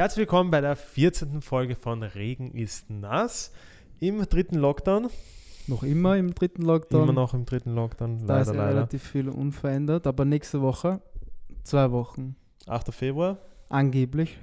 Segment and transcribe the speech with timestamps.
[0.00, 1.42] Herzlich willkommen bei der 14.
[1.42, 3.52] Folge von Regen ist nass
[3.98, 5.10] im dritten Lockdown.
[5.66, 7.02] Noch immer im dritten Lockdown.
[7.02, 8.76] Immer noch im dritten Lockdown, da leider, ist ja leider.
[8.76, 11.02] relativ viel unverändert, aber nächste Woche,
[11.64, 12.34] zwei Wochen,
[12.66, 12.94] 8.
[12.94, 13.40] Februar.
[13.68, 14.38] angeblich,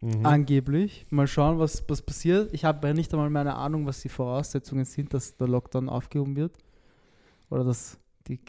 [0.00, 0.24] Mhm.
[0.24, 1.06] angeblich.
[1.10, 2.54] Mal schauen, was, was passiert.
[2.54, 6.34] Ich habe ja nicht einmal meine Ahnung, was die Voraussetzungen sind, dass der Lockdown aufgehoben
[6.34, 6.56] wird.
[7.50, 8.40] Oder dass die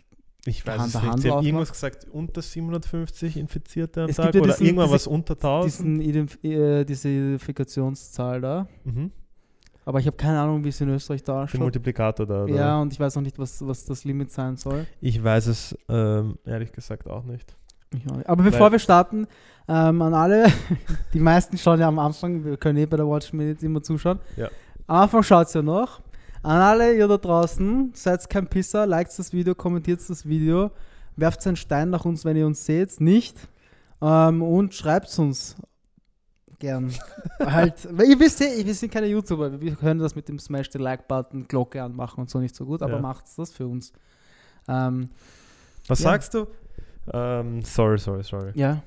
[0.48, 1.20] ich weiß es nicht.
[1.20, 4.86] Sie haben irgendwas gesagt, unter 750 Infizierte am Es Tag gibt ja oder diesen- irgendwann
[4.88, 5.66] diese- was unter 1000.
[5.66, 8.68] diesen Identif äh, diese Identifikationszahl da.
[8.84, 9.12] Mhm.
[9.88, 11.62] Aber ich habe keine Ahnung, wie es in Österreich da Den ausschaut.
[11.62, 12.44] Multiplikator da.
[12.46, 12.56] Oder?
[12.56, 14.88] Ja, und ich weiß noch nicht, was, was das Limit sein soll.
[15.00, 17.56] Ich weiß es ähm, ehrlich gesagt auch nicht.
[17.96, 18.28] Ich auch nicht.
[18.28, 19.28] Aber bevor Weil- wir starten,
[19.68, 20.46] ähm, an alle,
[21.14, 24.20] die meisten schauen ja am Anfang, wir können eh bei der Watch Minute immer zuschauen.
[24.38, 24.50] Ja.
[24.88, 26.02] Am Anfang schaut es ja noch.
[26.46, 30.70] An alle ihr da draußen, seid kein Pisser, liked das Video, kommentiert das Video,
[31.16, 33.36] werft einen Stein nach uns, wenn ihr uns seht, nicht.
[34.00, 35.56] Ähm, und schreibt uns
[36.60, 36.94] gern.
[37.40, 40.78] halt, weil ihr wisst wir sind keine YouTuber, wir können das mit dem Smash the
[40.78, 43.00] Like-Button, Glocke anmachen und so nicht so gut, aber Ja.
[43.02, 43.92] macht's das für uns.
[44.68, 45.10] Ähm,
[45.88, 46.12] Was Ja.
[46.12, 46.46] sagst du?
[47.12, 48.52] Ähm, sorry, sorry, sorry.
[48.54, 48.84] ja,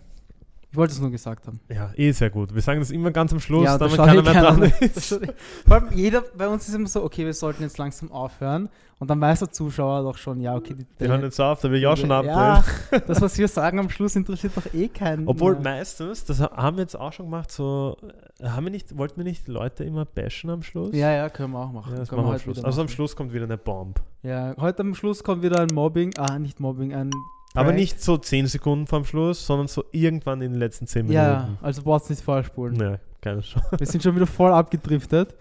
[0.71, 1.61] ich wollte es nur gesagt haben.
[1.69, 2.55] Ja, eh sehr gut.
[2.55, 4.61] Wir sagen das immer ganz am Schluss, Ja, da damit keiner eh mehr keiner dran
[4.61, 4.83] mehr.
[4.83, 5.21] Ist.
[5.67, 8.69] Vor allem jeder, bei uns ist immer so, okay, wir sollten jetzt langsam aufhören.
[9.01, 11.71] Und dann weiß der Zuschauer doch schon, ja, okay, die, Wir hören jetzt auf, da
[11.71, 12.35] will ich auch schon abdrehen.
[12.35, 12.65] Ja,
[13.07, 15.29] das, was wir sagen am Schluss, interessiert doch eh keinen.
[15.29, 15.77] Obwohl mehr.
[15.77, 17.97] meistens, das haben wir jetzt auch schon gemacht, so,
[18.41, 20.95] äh, haben wir nicht, wollten wir nicht Leute immer bashen am Schluss?
[20.95, 21.93] Ja, ja, können wir auch machen.
[21.93, 22.65] Ja, das können machen wir am Schluss.
[22.65, 22.89] Also am.
[22.89, 24.01] Schluss kommt wieder eine Bomb.
[24.25, 27.13] Ja, heute am Schluss kommt wieder ein Mobbing, ah, nicht Mobbing, ein
[27.55, 31.41] Aber nicht so 10 Sekunden vorm Schluss, sondern so irgendwann in den letzten 10 Ja,
[31.45, 31.59] Minuten.
[31.65, 32.77] also brauchst nicht vorspulen.
[32.81, 33.69] Ja, keine Chance.
[33.79, 35.35] Wir sind schon wieder voll abgedriftet.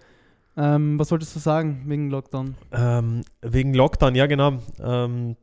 [0.56, 2.56] Ähm, was wolltest du sagen wegen Lockdown?
[2.72, 4.58] Ähm, wegen Lockdown, ja genau.
[4.80, 5.36] Ähm,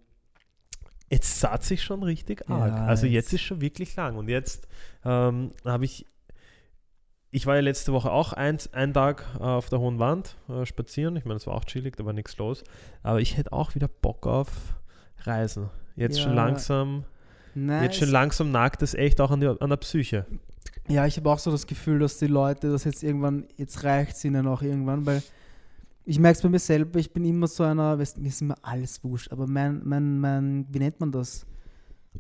[1.10, 2.74] jetzt saht sich schon richtig arg.
[2.74, 4.18] Ja, also jetzt jetzt- ist schon wirklich lang.
[4.18, 4.68] Und jetzt
[5.06, 6.06] ähm, habe ich,
[7.32, 10.66] ich war ja letzte Woche auch ein, einen Tag äh, auf der Hohen Wand äh,
[10.66, 11.16] spazieren.
[11.16, 12.64] Ich meine, es war auch chillig, da war nichts los.
[13.04, 14.50] Aber ich hätte auch wieder Bock auf
[15.24, 15.70] Reisen.
[15.96, 17.04] Jetzt schon Ja, langsam,
[17.54, 20.26] Nein, jetzt schon langsam nagt es echt auch an, die, an der Psyche.
[20.88, 24.18] Ja, ich habe auch so das Gefühl, dass die Leute das jetzt irgendwann, jetzt reicht
[24.18, 25.24] es ihnen auch irgendwann, weil
[26.06, 28.56] ich merke es bei mir selber, ich bin immer so einer, weißt, mir ist immer
[28.62, 31.46] alles wurscht, aber mein, mein, mein, wie nennt man das?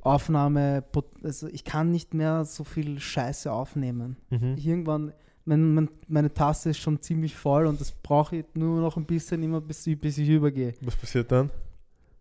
[0.01, 0.83] Aufnahme,
[1.23, 4.17] also ich kann nicht mehr so viel Scheiße aufnehmen.
[4.29, 4.55] Mhm.
[4.57, 5.13] Irgendwann,
[5.45, 9.05] mein, mein, meine Tasse ist schon ziemlich voll und das brauche ich nur noch ein
[9.05, 10.73] bisschen, immer bis, bis ich übergehe.
[10.81, 11.49] Was passiert dann?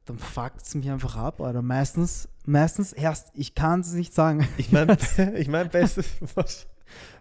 [0.06, 1.62] Dann fuckt es mich einfach ab, oder?
[1.62, 4.46] Meistens, meistens erst, ich kann es nicht sagen.
[4.58, 4.96] Ich meine,
[5.36, 6.66] ich mein Bestes, was?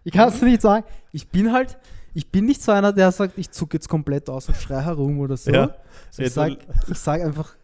[0.04, 0.86] Ich kann es nicht sagen.
[1.14, 1.78] Ich bin halt,
[2.14, 5.20] ich bin nicht so einer, der sagt, ich zucke jetzt komplett aus und schrei herum
[5.20, 5.50] oder so.
[5.52, 5.76] Ja.
[6.12, 6.58] So, Ja, ich sage
[6.90, 7.56] ich sag einfach,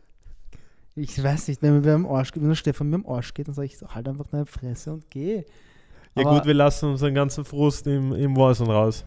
[0.95, 3.55] ich weiß nicht, wenn mir am Arsch wenn der Stefan mir am Arsch geht, dann
[3.55, 5.43] sage ich so, halt einfach deine Fresse und geh.
[6.15, 9.05] Ja Aber- gut, wir lassen unseren ganzen Frust im, im Warzone raus.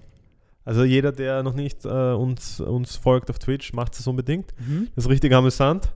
[0.64, 4.54] Also jeder, der noch nicht äh, uns, uns folgt auf Twitch, macht es unbedingt.
[4.94, 5.92] Das ist richtig amüsant.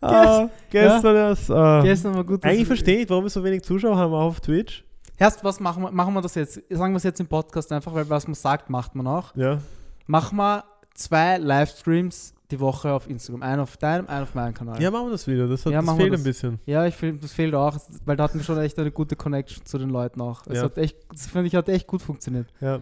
[0.00, 1.50] Ah, gestern erst.
[1.50, 2.44] Äh, Gestern war gut.
[2.44, 4.84] eigentlich verstehe ich, warum wir so wenig Zuschauer haben auch auf Twitch.
[5.16, 6.60] Erst was machen wir, machen wir das jetzt?
[6.70, 9.34] Sagen wir es jetzt im Podcast einfach, weil was man sagt, macht man auch.
[9.36, 9.58] Ja.
[10.06, 10.64] Machen wir
[10.94, 13.42] zwei Livestreams die Woche auf Instagram.
[13.42, 14.80] Einen auf deinem, einen auf meinem Kanal.
[14.82, 15.46] ja, machen wir das wieder.
[15.48, 16.20] Das, hat, Ja, das fehlt das.
[16.20, 16.58] ein bisschen.
[16.66, 19.64] Ja, ich finde, das fehlt auch, weil da hatten wir schon echt eine gute Connection
[19.64, 20.42] zu den Leuten auch.
[20.46, 20.64] Es Ja.
[20.64, 22.48] hat echt, das finde ich, hat echt gut funktioniert.
[22.60, 22.80] Ja,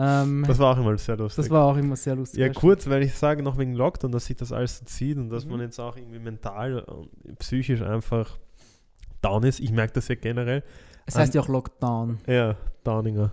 [0.00, 1.44] Ähm, das war auch immer sehr lustig.
[1.44, 2.38] das war auch immer sehr lustig.
[2.40, 5.28] ja, kurz, weil ich sage noch wegen Lockdown, dass sich das alles so zieht und
[5.30, 5.50] dass Mhm.
[5.52, 7.08] man jetzt auch irgendwie mental und
[7.40, 8.38] psychisch einfach
[9.22, 9.58] down ist.
[9.60, 10.62] Ich merke das ja generell.
[11.06, 12.18] Es heißt ja auch Lockdown.
[12.26, 13.32] Ja, Downinger.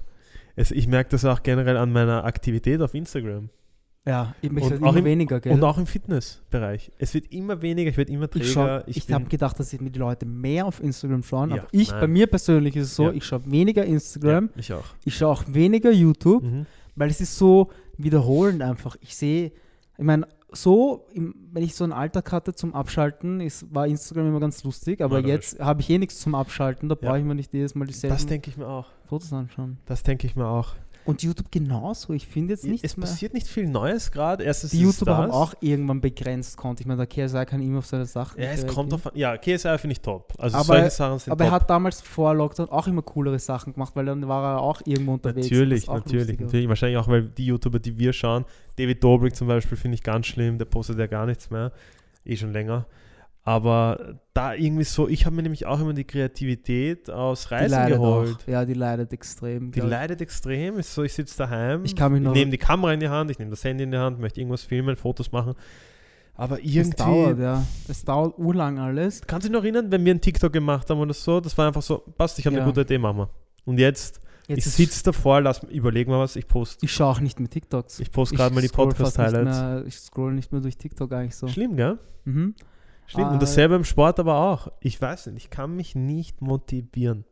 [0.55, 3.49] Es, ich merke das auch generell an meiner Aktivität auf Instagram.
[4.07, 5.53] Ja, ich möchte auch immer im- weniger, gell?
[5.53, 6.91] Und auch im Fitnessbereich.
[6.99, 8.83] Es wird immer weniger, ich werde immer ich träger.
[8.87, 11.89] ich bin- habe gedacht, dass mir die Leute mehr auf Instagram schauen, Ja, aber ich,
[11.89, 11.99] nein.
[12.01, 13.11] bei mir persönlich ist es so, Ja.
[13.13, 14.83] ich schaue weniger Instagram, ja, ich auch.
[15.05, 16.65] ich schaue auch weniger YouTube, Mhm.
[16.95, 18.95] weil es ist so wiederholend einfach.
[19.01, 19.51] Ich sehe,
[19.97, 24.27] ich meine, so, im, wenn ich so einen Alltag hatte zum Abschalten, ist, war Instagram
[24.27, 25.33] immer ganz lustig, aber Mörderisch.
[25.53, 27.07] jetzt habe ich eh nichts zum Abschalten, da Ja.
[27.09, 28.87] brauche ich mir nicht jedes Mal dieselben Das denke ich mir auch.
[29.07, 29.77] Fotos anschauen.
[29.85, 30.75] Das denke ich mir auch.
[31.05, 33.05] Und YouTube genauso, ich finde jetzt nichts es mehr.
[33.07, 34.43] passiert nicht viel Neues gerade.
[34.43, 35.35] Erstens Die YouTuber haben das.
[35.35, 36.81] auch irgendwann begrenzt Content.
[36.81, 38.41] Ich meine, der KSI kann immer auf seine Sachen.
[38.41, 38.99] Ja, es kommt an.
[39.13, 40.33] Ja, KSI finde ich top.
[40.39, 41.51] Also Aber- solche Sachen sind Aber top.
[41.51, 44.81] er hat damals vor Lockdown auch immer coolere Sachen gemacht, weil dann war er auch
[44.85, 45.49] irgendwo unterwegs.
[45.49, 46.67] Natürlich, natürlich, natürlich.
[46.67, 48.43] Wahrscheinlich auch, weil die YouTuber, die wir schauen,
[48.77, 51.71] David Dobrik zum Beispiel, finde ich ganz schlimm, der postet ja gar nichts mehr.
[52.25, 52.85] Eh schon länger.
[53.47, 58.37] Aber da irgendwie so, ich habe mir nämlich auch immer die Kreativität aus Reisen geholt.
[58.43, 58.47] auch.
[58.47, 59.71] Ja, die leidet extrem.
[59.71, 59.85] Die ich.
[59.85, 60.79] leidet extrem.
[60.79, 63.29] Ist so, ich sitze daheim, Ich kann mich noch- nehme die Kamera in die Hand,
[63.29, 65.53] ich nehme das Handy in die Hand, möchte irgendwas filmen, Fotos machen.
[66.33, 66.97] Aber Es irgendwie.
[66.97, 67.63] dauert, ja.
[67.87, 69.21] Es dauert urlang alles.
[69.25, 71.39] Kannst du dich noch erinnern, wenn wir einen TikTok gemacht haben oder so?
[71.39, 72.63] Das war einfach so, passt, ich habe Ja.
[72.63, 73.29] eine gute Idee, machen wir.
[73.65, 77.19] Und jetzt, Jetzt ich sitze davor, lass, überleg mal was, ich poste Ich schaue auch
[77.19, 77.99] nicht mehr TikToks.
[77.99, 79.87] ich post gerade mal die Podcast-Highlights.
[79.87, 81.47] Ich scroll nicht mehr durch TikTok eigentlich so.
[81.47, 81.99] Schlimm, gell?
[82.25, 82.55] Mhm.
[83.13, 84.71] Ah, Und dasselbe im Sport aber auch.
[84.79, 87.23] Ich weiß nicht, ich kann mich nicht motivieren.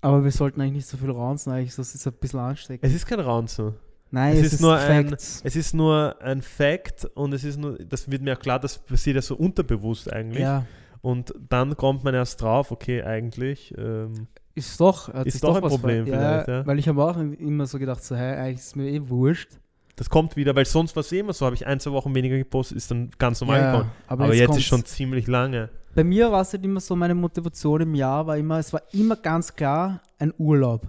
[0.00, 2.84] Aber wir sollten eigentlich nicht so viel raunzen, eigentlich, das ist ein bisschen ansteckend.
[2.84, 3.74] Es ist kein Raunzen.
[4.10, 5.40] Nein, es es, ist nur ein- Facts.
[5.44, 8.78] Es ist nur ein Fact und es ist nur, das wird mir auch klar, das
[8.78, 10.42] passiert ja so unterbewusst eigentlich.
[10.42, 10.66] Ja,
[11.00, 15.08] Und dann kommt man erst drauf, okay, eigentlich, ähm, ist doch.
[15.24, 16.66] Ist sich doch ein Problem vielleicht, ja.
[16.66, 19.58] Weil ich habe auch immer so gedacht, so, hey, eigentlich ist mir eh wurscht.
[19.96, 22.36] Das kommt wieder, weil sonst war es immer so, habe ich ein, zwei Wochen weniger
[22.38, 23.90] gepostet, ist dann ganz normal Ja, gekommen.
[24.06, 25.68] aber, Aber, jetzt, jetzt, ist schon ziemlich lange.
[25.94, 28.82] Bei mir war es halt immer so, meine Motivation im Jahr war immer, es war
[28.92, 30.86] immer ganz klar ein Urlaub.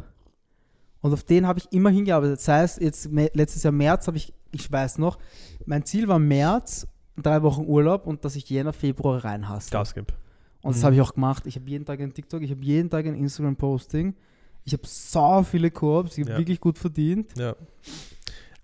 [1.02, 2.38] Und auf den habe ich immer hingearbeitet.
[2.40, 5.18] Das heißt, jetzt letztes Jahr März habe ich, ich weiß noch,
[5.66, 9.70] mein Ziel war März, drei Wochen Urlaub und dass ich Jänner, Februar reinhasse.
[9.70, 10.14] Gas gibt.
[10.62, 10.86] Und das Mhm.
[10.86, 11.46] habe ich auch gemacht.
[11.46, 14.16] Ich habe jeden Tag ein TikTok, ich habe jeden Tag ein Instagram-Posting.
[14.64, 16.38] Ich habe so viele Koops, ich habe Ja.
[16.38, 17.38] wirklich gut verdient.
[17.38, 17.54] Ja.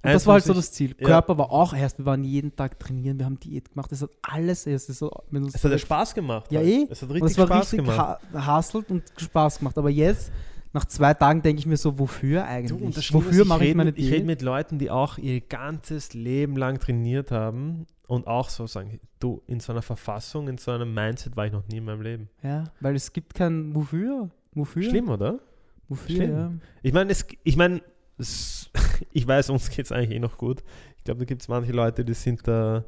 [0.02, 0.96] Und das war halt so ich- das Ziel.
[1.00, 1.06] ja.
[1.08, 3.92] Körper war auch erst, wir waren jeden Tag trainieren, wir haben Diät gemacht.
[3.92, 4.90] Das hat alles erst.
[4.90, 6.52] Das hat, du Es hat ja Spaß gemacht.
[6.52, 6.70] Ja, halt.
[6.70, 6.88] eh.
[6.90, 8.20] Es hat und richtig es war Spaß richtig gemacht.
[8.34, 9.78] ha hustelt und Spaß gemacht.
[9.78, 10.32] Aber jetzt,
[10.72, 12.82] nach zwei Tagen, denke ich mir so, wofür Du, eigentlich?
[12.82, 14.26] und das Schlimme wofür mache ich rede meine mit, Ich rede Diät?
[14.26, 19.42] mit Leuten, die auch ihr ganzes Leben lang trainiert haben und auch so sagen, du,
[19.48, 22.30] in so einer Verfassung, in so einem Mindset war ich noch nie in meinem Leben.
[22.44, 24.30] Ja, weil es gibt kein Wofür.
[24.54, 24.84] Wofür?
[24.84, 25.40] Schlimm, oder?
[25.90, 26.32] Wofür, Schlimm.
[26.32, 26.52] ja.
[26.84, 27.82] Ich meine, es, ich meine,
[28.20, 28.70] es-
[29.12, 30.64] ich weiß, uns geht es eigentlich eh noch gut.
[30.98, 32.84] Ich glaube, da gibt es manche Leute, die sind da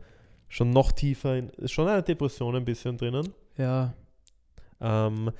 [0.48, 3.30] schon noch tiefer in, ist schon eine Depression ein bisschen drinnen.
[3.58, 3.94] Ja.
[4.82, 5.32] Ähm,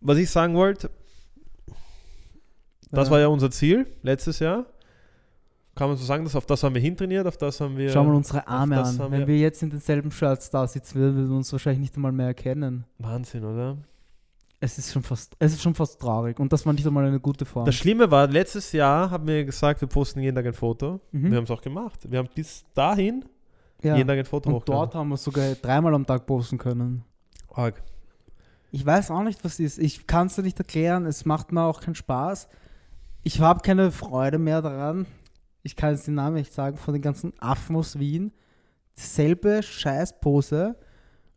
[0.00, 0.90] was ich sagen wollte,
[2.90, 3.12] das ja.
[3.12, 4.66] war ja unser Ziel letztes Jahr.
[5.74, 7.90] Kann man so sagen, dass auf das haben wir hintrainiert, auf das haben wir.
[7.90, 8.98] Schau mal unsere Arme an.
[8.98, 12.12] Wenn wir- wir jetzt in denselben Shirts da sitzen, würden wir uns wahrscheinlich nicht einmal
[12.12, 12.84] mehr erkennen.
[12.98, 13.78] Wahnsinn, oder?
[14.64, 16.38] Es ist schon fast, es ist schon fast traurig.
[16.38, 17.66] Und das war nicht einmal eine gute Form.
[17.66, 21.00] Das Schlimme war, letztes Jahr haben wir gesagt, wir posten jeden Tag ein Foto.
[21.10, 21.30] Mhm.
[21.32, 22.08] Wir haben es auch gemacht.
[22.08, 23.24] Wir haben bis dahin
[23.82, 23.96] ja.
[23.96, 27.02] jeden Tag ein Foto Und dort haben wir sogar dreimal am Tag posten können.
[27.52, 27.82] Arg.
[28.70, 29.80] Ich weiß auch nicht, was ist.
[29.80, 31.06] Ich kann es dir nicht erklären.
[31.06, 32.46] Es macht mir auch keinen Spaß.
[33.24, 35.06] Ich habe keine Freude mehr daran.
[35.64, 38.30] Ich kann jetzt den Namen nicht sagen, von den ganzen Affen aus Wien.
[38.94, 40.76] Selbe Scheißpose,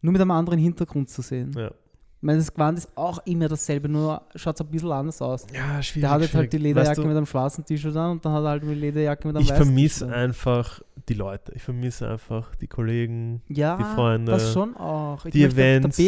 [0.02, 1.54] nur mit einem anderen Hintergrund zu sehen.
[1.58, 1.72] Ja.
[2.18, 5.46] Ich meine, das Gewand ist auch immer dasselbe, nur schaut es ein bisschen anders aus.
[5.54, 6.02] ja, schwierig.
[6.02, 6.58] Der hat jetzt halt die.
[6.58, 9.28] Lederjacke Weißt du, mit einem schwarzen T-Shirt an und dann hat er halt die Lederjacke
[9.28, 10.24] mit einem Ich weißen vermisse T-Shirt an.
[10.24, 11.52] einfach die Leute.
[11.54, 15.24] Ich vermisse einfach die Kollegen, Ja, die Freunde, das schon auch.
[15.26, 16.00] Ich die Events.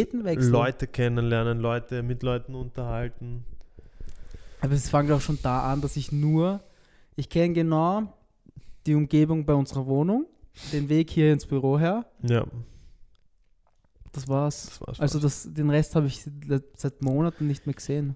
[0.49, 3.43] Leute kennenlernen, Leute mit Leuten unterhalten.
[4.61, 6.61] Aber es fängt auch schon da an, dass ich nur,
[7.15, 8.11] ich kenne genau
[8.87, 10.25] die Umgebung bei unserer Wohnung,
[10.73, 12.05] den Weg hier ins Büro her.
[12.23, 12.43] Ja,
[14.11, 14.65] Das war's.
[14.67, 14.99] das war's.
[14.99, 16.25] Also das, den Rest habe ich
[16.75, 18.15] seit Monaten nicht mehr gesehen.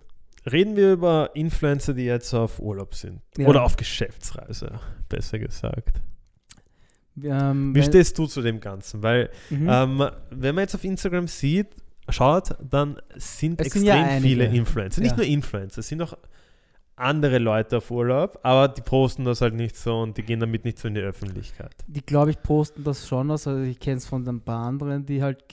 [0.51, 3.21] Reden wir über Influencer, die jetzt auf Urlaub sind.
[3.37, 3.47] Ja.
[3.47, 6.01] Oder auf Geschäftsreise, besser gesagt.
[7.21, 9.03] Ähm, Wie stehst du zu dem Ganzen?
[9.03, 9.67] Weil, Mhm.
[9.69, 11.67] ähm, wenn man jetzt auf Instagram sieht,
[12.09, 15.01] schaut, dann sind Es extrem sind ja viele Influencer.
[15.01, 15.17] Nicht Ja.
[15.17, 16.17] nur Influencer, es sind auch
[17.01, 20.63] andere Leute auf Urlaub, aber die posten das halt nicht so und die gehen damit
[20.65, 21.73] nicht so in die Öffentlichkeit.
[21.87, 23.29] die, glaube ich, posten das schon.
[23.31, 25.43] Also ich kenne es von ein paar anderen, die halt,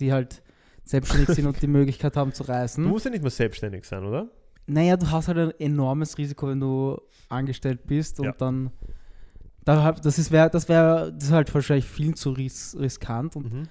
[0.00, 0.42] die halt
[0.84, 2.84] selbstständig sind und die Möglichkeit haben zu Du reisen.
[2.84, 4.28] musst ja nicht mehr selbstständig sein, oder?
[4.66, 7.00] Naja, du hast halt ein enormes Risiko, wenn du
[7.30, 8.32] angestellt bist und Ja.
[8.38, 8.70] dann.
[9.64, 13.36] Das ist wär, das wäre das ist halt wahrscheinlich viel zu ris riskant.
[13.36, 13.62] Und Mhm.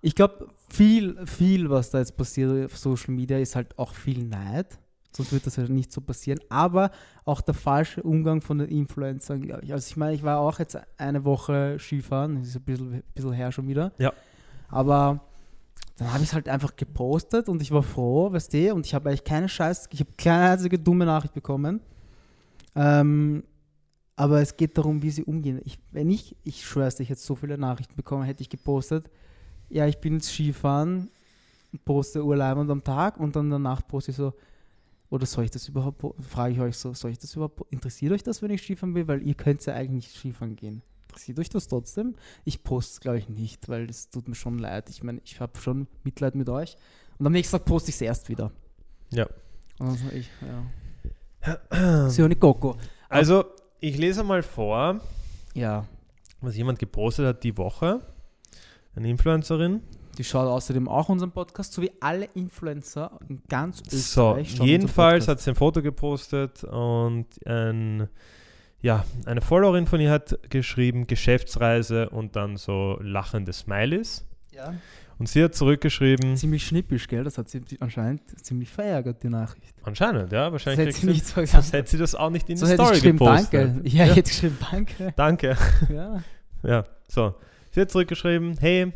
[0.00, 4.24] ich glaube, viel, viel, was da jetzt passiert auf Social Media, ist halt auch viel
[4.24, 4.78] Neid.
[5.14, 6.40] Sonst wird das ja nicht so passieren.
[6.48, 6.90] Aber
[7.24, 9.72] auch der falsche Umgang von den Influencern, glaube ich.
[9.72, 13.32] Also ich meine, ich war auch jetzt eine Woche Skifahren, das ist ein bisschen, bisschen
[13.32, 13.92] her schon wieder.
[13.98, 14.12] Ja.
[14.68, 15.20] Aber
[15.98, 18.94] dann habe ich es halt einfach gepostet und ich war froh, weißt du, und ich
[18.94, 21.80] habe eigentlich keine Scheiß, ich habe keine einzige dumme Nachricht bekommen.
[22.74, 23.44] Ähm,
[24.16, 25.60] aber es geht darum, wie sie umgehen.
[25.64, 29.10] Ich, wenn ich, ich schwör's dir, ich hätte so viele Nachrichten bekommen, hätte ich gepostet,
[29.68, 31.08] ja, ich bin jetzt Skifahren,
[31.84, 34.32] poste Urlaubend am Tag und dann danach poste ich so,
[35.12, 38.22] oder soll ich das überhaupt, frage ich euch so, soll ich das überhaupt, interessiert euch
[38.22, 39.06] das, wenn ich Skifahren will?
[39.08, 40.80] Weil ihr könnt ja eigentlich nicht Skifahren gehen.
[41.08, 42.14] Interessiert euch das trotzdem?
[42.44, 44.88] Ich poste es, glaube ich, nicht, weil das tut mir schon leid.
[44.88, 46.78] Ich meine, ich habe schon Mitleid mit euch.
[47.18, 48.52] Und am nächsten Tag poste ich es erst wieder.
[49.10, 49.26] Ja.
[49.78, 50.30] Und dann sag ich,
[51.74, 52.08] ja.
[52.08, 52.78] Sione Coco.
[53.10, 53.44] Also,
[53.80, 55.02] ich lese mal vor,
[55.52, 55.86] Ja.
[56.40, 58.00] was jemand gepostet hat die Woche.
[58.96, 59.82] Eine Influencerin.
[60.18, 63.96] Die schaut außerdem auch unseren Podcast, sowie alle Influencer in ganz So,
[64.36, 64.56] Österreich.
[64.56, 68.08] schauen jedenfalls hat sie ein Foto gepostet und ein,
[68.82, 74.26] ja, eine Followerin von ihr hat geschrieben, Geschäftsreise und dann so lachende Smileys.
[74.52, 74.74] Ja.
[75.18, 77.22] Und sie hat zurückgeschrieben, Ziemlich schnippisch, gell?
[77.22, 79.72] Das hat sie anscheinend ziemlich verärgert, die Nachricht.
[79.84, 82.56] anscheinend, ja, Das wahrscheinlich hätte sie nicht so sonst hätte sie das auch nicht in
[82.56, 83.52] So die hätte ich Story geschrieben, gepostet.
[83.54, 83.88] danke.
[83.88, 85.12] Ja, ich hätte geschrieben, danke.
[85.16, 85.56] Danke.
[85.88, 86.22] Ja.
[86.64, 87.34] Ja, so.
[87.70, 88.92] Sie hat zurückgeschrieben, hey,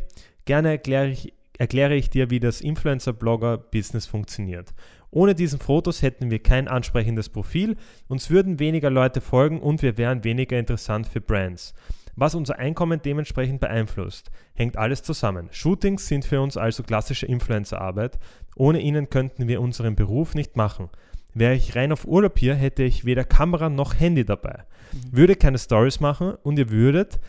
[0.47, 4.73] gerne erkläre ich, erkläre ich dir, wie das Influencer-Blogger-Business funktioniert.
[5.11, 7.77] Ohne diesen Fotos hätten wir kein ansprechendes Profil,
[8.07, 11.75] uns würden weniger Leute folgen und wir wären weniger interessant für Brands.
[12.15, 15.49] Was unser Einkommen dementsprechend beeinflusst, hängt alles zusammen.
[15.51, 18.17] Shootings sind für uns also klassische Influencer-Arbeit.
[18.55, 20.89] Ohne ihnen könnten wir unseren Beruf nicht machen.
[21.35, 24.63] Wäre ich rein auf Urlaub hier, hätte ich weder Kamera noch Handy dabei.
[25.11, 27.19] Würde keine Stories machen und ihr würdet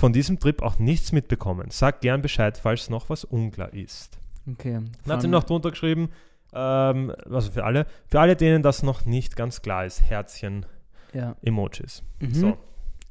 [0.00, 1.70] von diesem Trip auch nichts mitbekommen.
[1.70, 4.18] Sagt gern Bescheid, falls noch was unklar ist.
[4.50, 4.80] Okay.
[5.04, 6.08] Dann hat sie noch drunter geschrieben,
[6.54, 10.64] ähm, also für alle, für alle, denen das noch nicht ganz klar ist, Herzchen,
[11.12, 11.36] Ja.
[11.42, 12.02] Emojis.
[12.18, 12.34] Mhm.
[12.34, 12.56] So.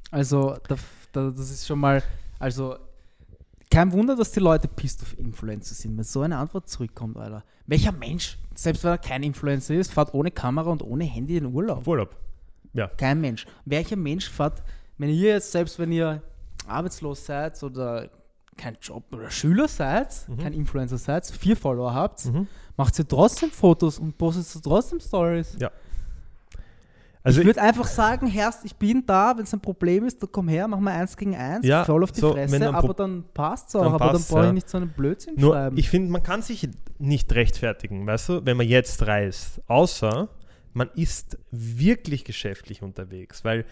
[0.09, 0.75] Also, da,
[1.11, 2.01] da, das ist schon mal,
[2.39, 2.75] also,
[3.69, 7.43] kein Wunder, dass die Leute pisst auf Influencer sind, wenn so eine Antwort zurückkommt, Alter.
[7.67, 11.43] Welcher Mensch, selbst wenn er kein Influencer ist, fährt ohne Kamera und ohne Handy in
[11.43, 11.77] den Urlaub?
[11.77, 12.15] Auf Urlaub.
[12.97, 13.45] Kein Mensch.
[13.65, 14.63] Welcher Mensch fährt,
[14.97, 16.23] wenn ihr jetzt, selbst wenn ihr
[16.69, 18.09] arbeitslos seid oder
[18.57, 20.37] kein Job oder Schüler seid, Mhm.
[20.37, 22.47] kein Influencer seid, vier Follower habt, Mhm.
[22.77, 25.57] macht ihr trotzdem Fotos und postet trotzdem Stories.
[27.21, 30.29] Also ich würde einfach sagen, Herrst, ich bin da, wenn es ein Problem ist, dann
[30.31, 32.93] komm her, mach mal eins gegen eins, Ja, voll auf die so, Fresse, ein aber
[32.93, 34.53] dann passt es auch, dann aber dann passt's, brauche ich ja.
[34.53, 35.77] nicht so einen Blödsinn Nur, schreiben.
[35.77, 40.29] ich finde, man kann sich nicht rechtfertigen, weißt du, wenn man jetzt reist, außer
[40.73, 43.65] man ist wirklich geschäftlich unterwegs, weil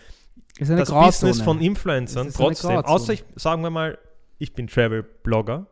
[0.60, 1.06] das Grauzone.
[1.06, 3.98] Business von Influencern trotzdem, außer ich, sagen wir mal,
[4.38, 5.68] ich bin Travel-Blogger,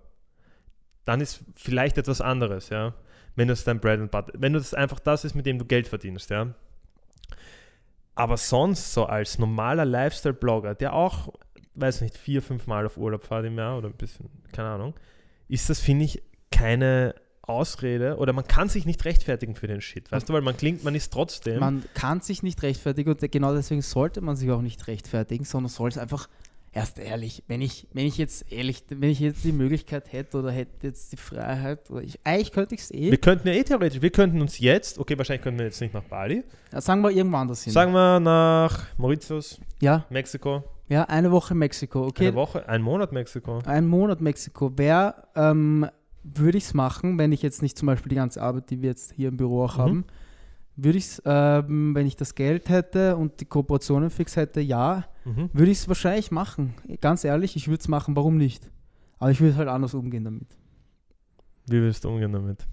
[1.05, 2.93] dann ist vielleicht etwas anderes, ja.
[3.36, 5.88] Wenn das dein Bread and Butter, wenn das einfach das ist, mit dem du Geld
[5.88, 6.53] verdienst, ja.
[8.15, 11.34] Aber sonst so als normaler Lifestyle-Blogger, der auch,
[11.74, 14.93] weiß nicht, vier, fünf Mal auf Urlaub fährt im Jahr oder ein bisschen, keine Ahnung,
[15.48, 17.13] ist das, finde ich, keine
[17.47, 20.83] Ausrede oder man kann sich nicht rechtfertigen für den Shit, weißt du, weil man klingt,
[20.83, 21.59] man ist trotzdem.
[21.59, 25.69] Man kann sich nicht rechtfertigen und genau deswegen sollte man sich auch nicht rechtfertigen, sondern
[25.69, 26.27] soll es einfach
[26.75, 30.51] erst ehrlich, wenn ich, wenn ich jetzt ehrlich, wenn ich jetzt die Möglichkeit hätte oder
[30.51, 33.63] hätte jetzt die Freiheit, oder ich, eigentlich könnte ich es eh, wir könnten ja eh
[33.63, 37.01] theoretisch, wir könnten uns jetzt, okay, wahrscheinlich können wir jetzt nicht nach Bali, Ja, sagen
[37.01, 37.71] wir irgendwo anders hin.
[37.71, 42.27] Sagen wir nach Mauritius, ja, Mexiko, ja, eine Woche Mexiko, okay.
[42.27, 43.59] eine Woche, ein Monat Mexiko.
[43.65, 44.71] Ein Monat Mexiko.
[44.75, 45.87] Wer ähm,
[46.34, 48.89] würde ich es machen, wenn ich jetzt nicht zum Beispiel die ganze Arbeit, die wir
[48.89, 49.82] jetzt hier im Büro auch Mhm.
[49.82, 50.05] haben,
[50.75, 55.05] würde ich es, ähm, wenn ich das Geld hätte und die Kooperationen fix hätte, ja,
[55.24, 55.50] Mhm.
[55.53, 56.74] würde ich es wahrscheinlich machen.
[57.00, 58.70] Ganz ehrlich, ich würde es machen, warum nicht?
[59.20, 60.48] Aber ich würde halt anders umgehen damit.
[61.67, 62.65] Wie willst du umgehen damit?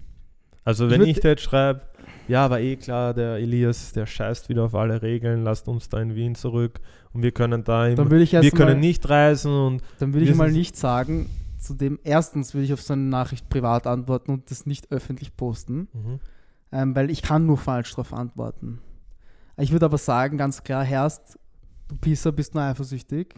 [0.63, 1.81] Also Ich wenn würd- ich dir jetzt schreibe,
[2.27, 5.99] ja, war eh klar, der Elias, der scheißt wieder auf alle Regeln, lasst uns da
[6.01, 6.79] in Wien zurück
[7.13, 10.25] und wir können da im, Dann ich wir können mal, nicht reisen und dann würde
[10.29, 11.29] ich mal nicht sagen,
[11.63, 15.35] zu dem, erstens würde ich auf so eine Nachricht privat antworten und das nicht öffentlich
[15.35, 15.87] posten.
[15.93, 16.19] mhm.
[16.71, 18.79] ähm, weil ich kann nur falsch darauf antworten.
[19.57, 21.37] Ich würde aber sagen, ganz klar, Herst,
[21.87, 23.35] du Pisser bist nur eifersüchtig,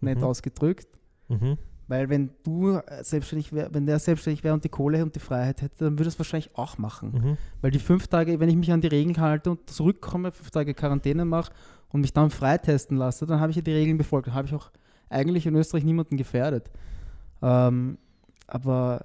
[0.00, 0.24] nett Mhm.
[0.24, 0.88] ausgedrückt,
[1.30, 1.56] Mhm.
[1.88, 5.20] weil wenn du äh, selbstständig wär, wenn der selbstständig wäre und die Kohle und die
[5.20, 7.12] Freiheit hätte, dann würde es wahrscheinlich auch machen.
[7.12, 7.36] Mhm.
[7.62, 10.74] Weil die fünf Tage, wenn ich mich an die Regeln halte und zurückkomme, fünf Tage
[10.74, 11.52] Quarantäne mache
[11.88, 14.26] und mich dann freitesten lasse, dann habe ich ja die Regeln befolgt.
[14.28, 14.70] Dann habe ich auch
[15.08, 16.70] eigentlich in Österreich niemanden gefährdet.
[17.44, 17.98] Ähm,
[18.46, 19.04] aber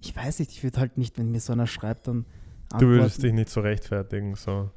[0.00, 2.24] ich weiß nicht, ich würde halt nicht, wenn mir so einer schreibt, dann
[2.78, 3.22] Du würdest antworten.
[3.22, 4.34] dich nicht so rechtfertigen.
[4.36, 4.70] So.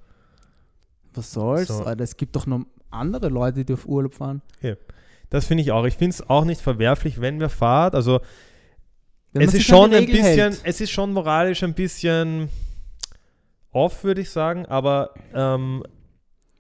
[1.14, 1.68] Was soll's?
[1.68, 1.84] So.
[1.84, 4.42] Alter, es gibt doch noch andere Leute, die auf Urlaub fahren.
[5.30, 5.86] Das finde ich auch.
[5.86, 7.94] Ich finde es auch nicht verwerflich, wenn wir fahrt.
[7.96, 8.20] Also
[9.34, 10.62] es ist an schon ein bisschen, hält.
[10.64, 12.50] es ist schon moralisch ein bisschen
[13.72, 15.84] off, würde ich sagen, aber ähm,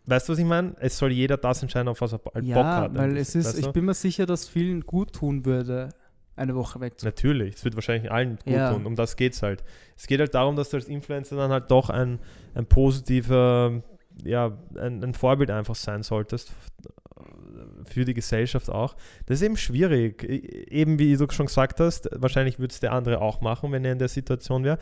[0.05, 0.75] weißt du, was ich meine?
[0.79, 2.95] Es soll jeder das entscheiden, auf was er halt Bock Ja, hat.
[2.95, 3.74] weil es ist, weißt ich du?
[3.74, 5.89] bin mir sicher, dass vielen gut tun würde,
[6.35, 7.13] eine Woche wegzufahren.
[7.15, 8.71] Natürlich, es wird wahrscheinlich allen gut Ja.
[8.73, 8.85] tun.
[8.85, 9.63] Um das geht es halt.
[9.95, 12.19] Es geht halt darum, dass du als Influencer dann halt doch ein,
[12.55, 13.81] ein positiver,
[14.23, 16.51] ja, ein, ein Vorbild einfach sein solltest
[17.85, 18.95] für die Gesellschaft auch.
[19.27, 20.23] Das ist eben schwierig.
[20.23, 23.85] E- Eben wie du schon gesagt hast, wahrscheinlich würde es der andere auch machen, wenn
[23.85, 24.77] er in der Situation wäre.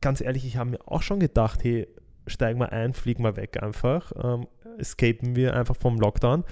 [0.00, 1.88] Ganz ehrlich, ich habe mir auch schon gedacht, hey,
[2.26, 4.46] steigen wir ein, fliegen wir weg einfach, ähm,
[4.78, 6.44] escapen wir einfach vom Lockdown.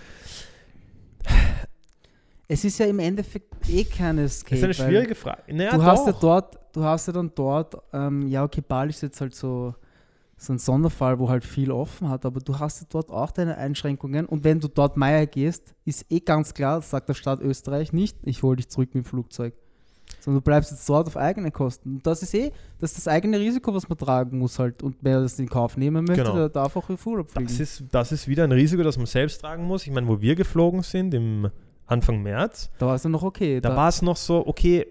[2.52, 4.60] Es ist ja im Endeffekt eh kein Escape.
[4.60, 5.42] Das ist eine schwierige Frage.
[5.54, 9.00] Naja, du hast ja dort, du hast ja dann dort, ähm, ja okay, Bali ist
[9.00, 9.74] jetzt halt so,
[10.36, 13.56] so ein Sonderfall, wo halt viel offen hat, aber du hast ja dort auch deine
[13.56, 17.94] Einschränkungen und wenn du dort Meier gehst, ist eh ganz klar, sagt der Staat Österreich
[17.94, 19.54] nicht, ich hole dich zurück mit dem Flugzeug.
[20.20, 21.94] Sondern du bleibst jetzt dort auf eigene Kosten.
[21.94, 24.82] Und das ist eh, das ist das eigene Risiko, was man tragen muss halt.
[24.82, 26.36] Und wer das in Kauf nehmen möchte, Genau.
[26.36, 27.46] der darf auch in Urlaub fliegen.
[27.46, 29.86] Das ist, das ist wieder ein Risiko, das man selbst tragen muss.
[29.86, 31.50] Ich meine, wo wir geflogen sind, im
[31.92, 33.60] Anfang März, da war es dann noch okay.
[33.60, 34.86] da Da, war es noch so, okay,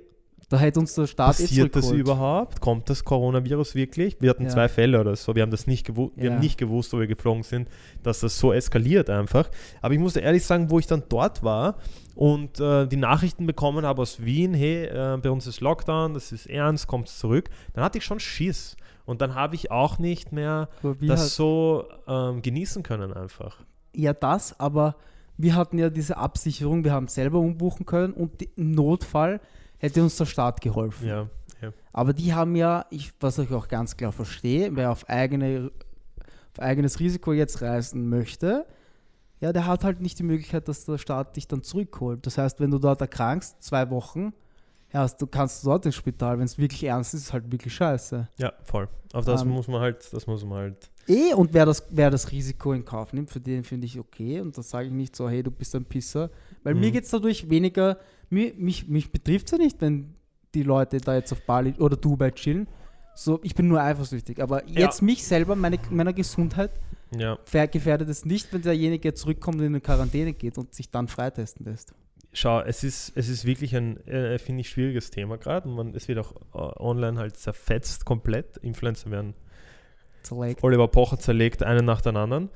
[0.49, 2.59] da hätte uns der Staat passiert das überhaupt?
[2.59, 4.17] Kommt das Coronavirus wirklich?
[4.19, 4.49] Wir hatten Ja.
[4.49, 5.33] zwei Fälle oder so.
[5.33, 6.31] Wir haben das nicht gewusst, wir Ja.
[6.33, 7.69] haben nicht gewusst, wo wir geflogen sind,
[8.03, 9.49] dass das so eskaliert einfach.
[9.81, 11.75] Aber ich musste ehrlich sagen, wo ich dann dort war
[12.15, 16.33] und äh, die Nachrichten bekommen habe aus Wien, hey, äh, bei uns ist Lockdown, das
[16.33, 18.75] ist ernst, kommt zurück, dann hatte ich schon Schiss.
[19.05, 20.67] Und dann habe ich auch nicht mehr
[21.01, 23.57] das so ähm, genießen können einfach.
[23.95, 24.95] Ja, das, aber
[25.41, 29.39] wir hatten ja diese Absicherung, wir haben selber umbuchen können und im Notfall
[29.77, 31.07] hätte uns der Staat geholfen.
[31.07, 31.27] Ja,
[31.61, 31.73] ja.
[31.93, 35.71] Aber die haben ja, ich, was ich auch ganz klar verstehe, wer auf, eigene,
[36.53, 38.65] auf eigenes Risiko jetzt reisen möchte,
[39.39, 42.27] ja, der hat halt nicht die Möglichkeit, dass der Staat dich dann zurückholt.
[42.27, 44.33] Das heißt, wenn du dort erkrankst, zwei Wochen,
[44.93, 46.37] ja, du kannst dort ins Spital.
[46.37, 48.27] Wenn es wirklich ernst ist, ist halt wirklich scheiße.
[48.37, 48.87] ja, voll.
[49.13, 50.90] Auf das Ähm, muss man halt, das muss man halt.
[51.07, 54.39] Eh, und wer das, wer das Risiko in Kauf nimmt, für den finde ich okay.
[54.39, 56.29] Und da sage ich nicht so, hey, du bist ein Pisser.
[56.63, 56.93] Weil mir Mhm.
[56.93, 57.97] geht es dadurch weniger,
[58.29, 60.13] mir, mich, mich betrifft es ja nicht, wenn
[60.53, 62.67] die Leute da jetzt auf Bali oder Dubai chillen.
[63.15, 64.41] So, ich bin nur eifersüchtig.
[64.41, 64.81] Aber Ja.
[64.81, 66.71] jetzt mich selber, meine, meiner Gesundheit,
[67.17, 67.37] Ja.
[67.67, 71.65] gefährdet es nicht, wenn derjenige zurückkommt und in eine Quarantäne geht und sich dann freitesten
[71.65, 71.93] lässt.
[72.33, 75.67] Schau, es ist, es ist wirklich ein, äh, finde ich, schwieriges Thema gerade.
[75.67, 78.55] und man- Es wird auch äh, online halt zerfetzt komplett.
[78.57, 79.33] Influencer werden
[80.23, 80.63] Zerlegt.
[80.63, 82.49] Oliver Pocher zerlegt, einen nach dem anderen.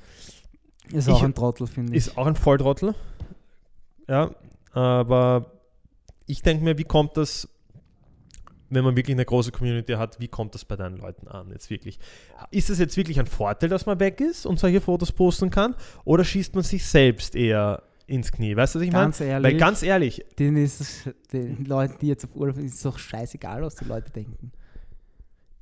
[0.91, 1.98] Ist Ich- auch ein Trottel, finde ich.
[1.98, 2.93] Ist auch ein Volltrottel.
[4.07, 4.31] Ja,
[4.72, 5.51] aber
[6.27, 7.50] ich denke mir, wie kommt das,
[8.69, 11.69] wenn man wirklich eine große Community hat, wie kommt das bei deinen Leuten an jetzt
[11.69, 11.98] wirklich?
[12.51, 15.75] Ist es jetzt wirklich ein Vorteil, dass man weg ist und solche Fotos posten kann?
[16.03, 18.55] Oder schießt man sich selbst eher ins Knie?
[18.55, 19.05] Weißt du, was ich meine?
[19.05, 22.75] Ganz ehrlich, Weil ganz ehrlich, denen ist den Leuten, die jetzt auf Urlaub sind, ist
[22.75, 24.51] es doch scheißegal, was die Leute denken.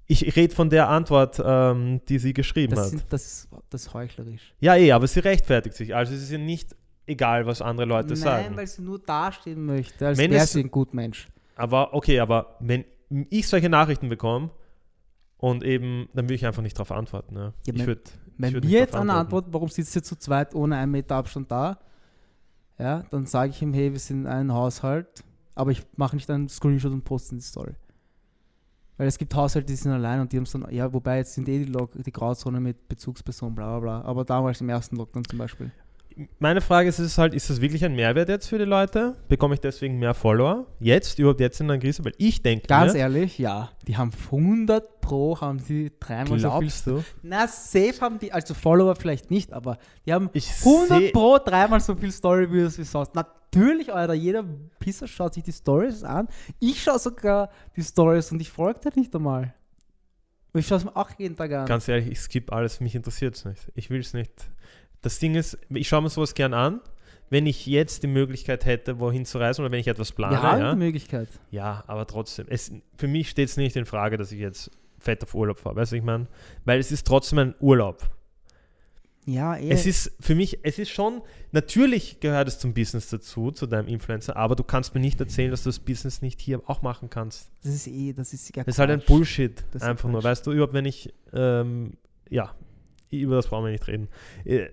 [0.07, 3.01] Ich rede von der Antwort, ähm, die sie geschrieben Das, hat.
[3.09, 4.53] das, ist, das ist heuchlerisch.
[4.59, 5.96] Ja, eh, aber sie rechtfertigt sich.
[5.96, 8.57] Also es ist ihr nicht egal, was andere Leute Nein, sagen.
[8.57, 11.27] weil sie nur dastehen möchte, als wäre sie ein gut Mensch.
[11.55, 12.83] Aber okay, aber wenn
[13.29, 14.50] ich solche Nachrichten bekomme
[15.37, 17.35] und eben, dann will ich einfach nicht darauf antworten.
[17.35, 17.42] Ja.
[17.46, 18.01] Ja, ich wenn- würde
[18.37, 21.79] Wenn wir jetzt eine Antwort, warum sitzt ihr zu zweit ohne einen Meter Abstand da?
[22.79, 25.24] Ja, dann sage ich ihm, hey, wir sind ein Haushalt,
[25.55, 27.74] aber ich mache nicht einen Screenshot und poste in die Story.
[28.98, 31.50] Weil es gibt Haushalte, die sind allein und die haben dann, ja, wobei jetzt sind
[31.50, 34.08] eh die, Log die Grauzone mit Bezugsperson, bla bla bla.
[34.08, 35.72] Aber damals im ersten Lockdown zum Beispiel.
[36.40, 39.16] Meine Frage ist, ist halt, ist das wirklich ein Mehrwert jetzt für die Leute?
[39.30, 40.66] Bekomme ich deswegen mehr Follower?
[40.80, 42.04] Jetzt, überhaupt jetzt in einer Krise?
[42.06, 43.72] Weil ich denke Ganz mir, ehrlich, ja.
[43.88, 46.60] Die haben 100 Pro, haben sie dreimal so viel.
[46.60, 47.04] glaubst du?
[47.24, 51.38] Na, safe haben die, also Follower vielleicht nicht, aber die haben Ich 100 seh- Pro
[51.38, 53.14] dreimal so viel Story-Views wie sonst.
[53.16, 54.44] Natürlich, Alter, jeder
[54.80, 56.28] Pisser schaut sich die Stories an.
[56.60, 59.54] Ich schaue sogar die Stories und ich folge dir nicht einmal.
[60.54, 61.66] Und ich schaue es mir auch jeden Tag an.
[61.66, 63.72] Ganz ehrlich, ich skippe alles, mich interessiert es nicht.
[63.74, 64.32] Ich will es nicht.
[65.03, 66.81] Das Ding ist, ich schaue mir sowas gern an,
[67.29, 70.35] wenn ich jetzt die Möglichkeit hätte, wohin zu reisen oder wenn ich etwas plane.
[70.35, 70.72] Wir haben ja.
[70.72, 71.27] die Möglichkeit.
[71.51, 75.22] Ja, aber trotzdem, es, für mich steht es nicht in Frage, dass ich jetzt fett
[75.24, 75.75] auf Urlaub fahre.
[75.75, 76.27] Weißt du, was ich meine?
[76.66, 78.09] Weil es ist trotzdem ein Urlaub.
[79.25, 79.70] Ja, eh.
[79.70, 83.87] Es ist für mich, es ist schon, natürlich gehört es zum Business dazu, zu deinem
[83.87, 87.09] Influencer, aber du kannst mir nicht erzählen, dass du das Business nicht hier auch machen
[87.09, 87.50] kannst.
[87.63, 89.01] das ist eh, das ist ja Das ist halt ein.
[89.05, 89.63] Bullshit.
[89.72, 90.24] Das ist einfach nur.
[90.24, 91.98] Weißt du, überhaupt, wenn ich, ähm,
[92.29, 92.53] ja,
[93.22, 94.08] über das brauchen wir nicht reden.
[94.46, 94.68] Äh,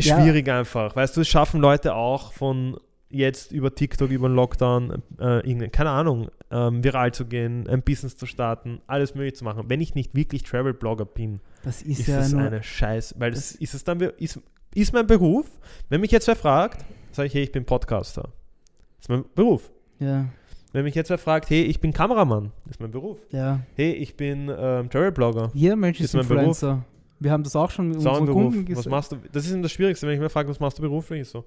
[0.00, 0.20] Ja.
[0.22, 0.94] schwierig einfach.
[0.94, 2.78] Weißt du, es schaffen Leute auch von
[3.10, 8.16] jetzt über TikTok, über den Lockdown, äh, keine Ahnung, ähm, viral zu gehen, ein Business
[8.16, 9.64] zu starten, alles möglich zu machen.
[9.68, 13.52] Wenn ich nicht wirklich Travel-Blogger bin, Das ist, ist ja das eine Scheiß, weil das,
[13.52, 14.38] das- ist es dann, ist,
[14.74, 15.46] ist mein Beruf.
[15.88, 18.22] Wenn mich jetzt wer fragt, sage ich, hey, ich bin Podcaster.
[18.22, 19.70] Das ist mein Beruf.
[19.98, 20.26] ja,
[20.72, 23.18] Wenn mich jetzt wer fragt, hey, ich bin Kameramann, das ist mein Beruf.
[23.30, 23.60] ja.
[23.74, 25.50] Hey, ich bin ähm, Travel-Blogger.
[25.54, 26.84] Jeder Mensch ist, Ist mein Influencer.
[27.20, 28.26] Wir haben das auch schon mit unseren.
[28.26, 28.86] Kunden Was gesagt.
[28.88, 29.16] machst du?
[29.32, 31.22] Das ist eben das Schwierigste, wenn ich mir frage, was machst du beruflich?
[31.22, 31.44] Ich so,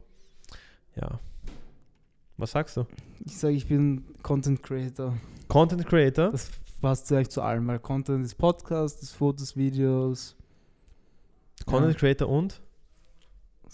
[0.95, 1.19] ja.
[2.37, 2.85] Was sagst du?
[3.25, 5.15] Ich sage, ich bin Content Creator.
[5.47, 6.31] Content Creator?
[6.31, 6.49] Das
[6.81, 10.35] passt eigentlich zu allem, weil Content ist Podcast, ist Fotos, Videos
[11.65, 12.61] Content Creator und?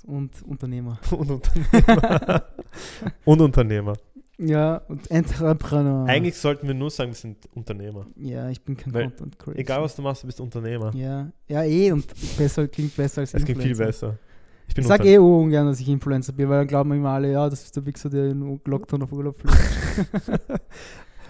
[0.03, 0.99] und Unternehmer.
[1.11, 2.43] Und Unternehmer.
[3.25, 3.93] und Unternehmer.
[4.39, 6.07] Ja, und Entrepreneur.
[6.07, 8.05] Eigentlich sollten wir nur sagen, wir sind Unternehmer.
[8.17, 9.59] Ja, ich bin kein Weil Content Creator.
[9.59, 10.93] Egal was du machst, du bist Unternehmer.
[10.93, 12.05] Ja, ja, eh, und
[12.37, 14.07] besser klingt besser als Es klingt viel Influencer.
[14.09, 14.19] besser.
[14.67, 17.09] Ich bin Ich sage Unterne- eh ungern, dass ich Influencer bin, weil dann glauben immer
[17.11, 19.57] alle, ja, das ist der Wichser, der in Lockdown auf Urlaub fliegt.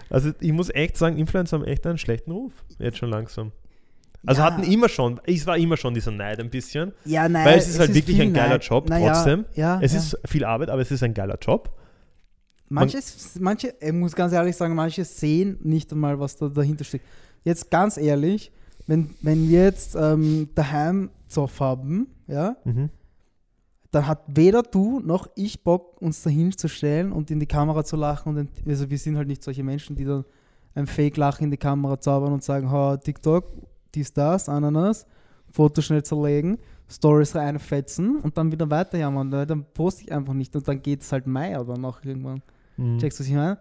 [0.10, 2.54] Also ich muss echt sagen, Influencer haben echt einen schlechten Ruf.
[2.80, 3.52] Jetzt schon langsam.
[4.26, 4.46] Also Ja.
[4.48, 6.94] hatten immer schon, es war immer schon dieser Neid ein bisschen.
[7.04, 7.46] ja, nein.
[7.46, 8.64] Weil es ist halt wirklich viel ein geiler Neid.
[8.64, 9.46] Job Naja, trotzdem.
[9.56, 10.00] Ja, Es ja.
[10.00, 11.72] ist viel Arbeit, aber es ist ein geiler Job.
[12.70, 13.00] Manche,
[13.40, 17.06] manche, ich muss ganz ehrlich sagen, manche sehen nicht einmal, was da dahinter steckt.
[17.44, 18.52] Jetzt ganz ehrlich,
[18.88, 22.90] wenn, wenn wir jetzt ähm, daheim Zoff haben, ja, Mhm.
[23.92, 27.84] dann hat weder du noch ich Bock, uns dahin zu stellen und in die Kamera
[27.86, 28.36] zu lachen.
[28.36, 30.26] Und also wir sind halt nicht solche Menschen, die dann
[30.76, 33.46] ein Fake-Lachen in die Kamera zaubern und sagen, ha, TikTok,
[33.96, 35.06] dies, das, Ananas,
[35.52, 36.58] Foto schnell zerlegen,
[36.90, 39.32] Stories reinfetzen und dann wieder weiterjammern.
[39.32, 42.42] Weil Dann poste ich einfach nicht und dann geht es halt Mai oder noch irgendwann.
[42.78, 43.00] Mhm.
[43.00, 43.58] Checkst du, was ich meine?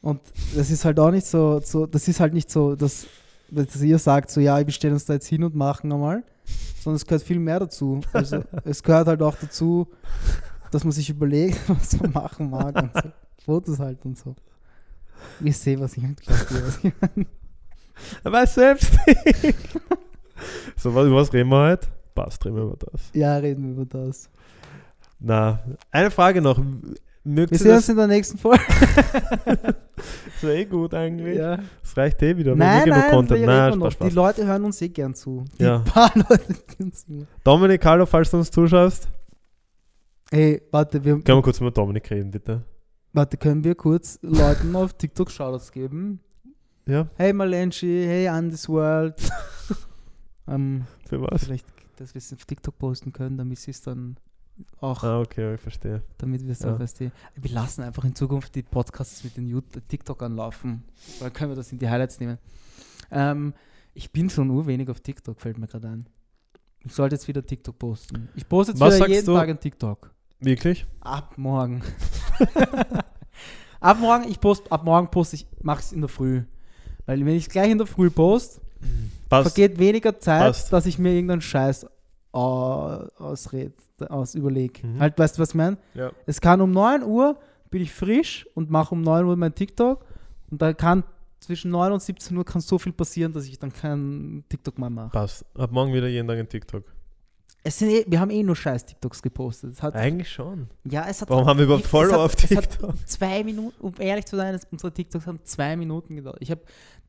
[0.00, 0.20] Und
[0.54, 3.06] das ist halt auch nicht so, so das ist halt nicht so, dass,
[3.50, 6.22] dass ihr sagt, so ja, wir stellen uns da jetzt hin und machen einmal,
[6.82, 8.00] sondern es gehört viel mehr dazu.
[8.12, 9.88] Also es gehört halt auch dazu,
[10.70, 13.10] dass man sich überlegt, was man machen mag und so.
[13.44, 14.34] Fotos halt und so.
[15.42, 16.16] Ich sehe, was ich meine.
[18.24, 19.56] Er weiß selbst nicht.
[20.76, 21.86] so, was, über was reden wir heute?
[22.12, 23.10] Passt, reden wir über das.
[23.14, 24.28] Ja, reden wir über das.
[25.20, 26.60] Na, eine Frage noch.
[27.24, 28.62] Mögt Wir sehen uns in der nächsten Folge.
[29.96, 31.38] Das wäre eh gut eigentlich.
[31.38, 31.58] Ja.
[31.80, 32.54] Das reicht eh wieder.
[32.54, 33.46] Nein, nein, Content.
[33.46, 33.72] Nein.
[33.74, 34.08] Spaß, Spaß.
[34.08, 35.44] Die Leute hören uns eh gern zu.
[35.58, 35.78] Die Ja.
[35.86, 37.26] paar Leute, uns zuhören.
[37.44, 39.08] Dominik, hallo, falls du uns zuschaust.
[40.30, 42.62] Hey, warte, wir, Können wir kurz mit Dominik reden, bitte?
[43.14, 46.20] Warte, können wir kurz Leuten auf TikTok Shoutouts geben?
[46.86, 49.14] Ja, Hey Malenchi, hey Andy's World.
[50.48, 51.44] ähm, für was?
[51.44, 54.16] vielleicht, dass wir es auf TikTok posten können, damit sie es dann
[54.80, 56.02] auch, Ah, okay, ich verstehe.
[56.18, 56.72] damit wir es ja.
[56.72, 60.82] du, wir lassen einfach in Zukunft die Podcasts mit den Yout- TikTokern laufen.
[61.20, 62.38] Dann können wir das in die Highlights nehmen.
[63.10, 63.54] Ähm,
[63.94, 66.06] ich bin schon urwenig auf TikTok, fällt mir gerade ein.
[66.84, 68.28] Ich sollte jetzt wieder TikTok posten.
[68.34, 69.34] Ich poste jetzt Was wieder jeden du?
[69.34, 70.10] Tag ein TikTok.
[70.40, 70.86] Wirklich?
[71.00, 71.82] Ab morgen.
[73.80, 76.42] ab morgen, ich post, ab morgen poste ich, mache es in der Früh.
[77.06, 78.60] Weil wenn ich gleich in der Früh post,
[79.28, 79.54] Passt.
[79.54, 80.72] vergeht weniger Zeit, Passt.
[80.72, 81.86] dass ich mir irgendeinen Scheiß
[82.38, 83.72] ausred,
[84.08, 84.86] aus überlege.
[84.86, 85.00] Mhm.
[85.00, 85.78] Halt, weißt du, was ich meine?
[85.94, 86.12] Ja.
[86.26, 87.38] Es kann um 9 Uhr,
[87.70, 90.04] bin ich frisch und mache um 9 Uhr mein TikTok
[90.50, 91.04] und da kann
[91.40, 94.90] zwischen 9 und 17 Uhr kann so viel passieren, dass ich dann keinen TikTok mehr
[94.90, 95.10] mache.
[95.10, 95.44] Passt.
[95.54, 96.84] Ab morgen wieder jeden Tag ein TikTok.
[97.66, 99.72] Es sind eh, wir haben eh nur scheiß TikToks gepostet.
[99.72, 100.68] Es hat, Eigentlich schon.
[100.84, 102.94] ja, es hat Warum haben wir überhaupt Follower auf TikTok?
[103.06, 106.36] zwei Minuten, um ehrlich zu sein, unsere TikToks haben zwei Minuten gedauert.
[106.40, 106.60] Ich habe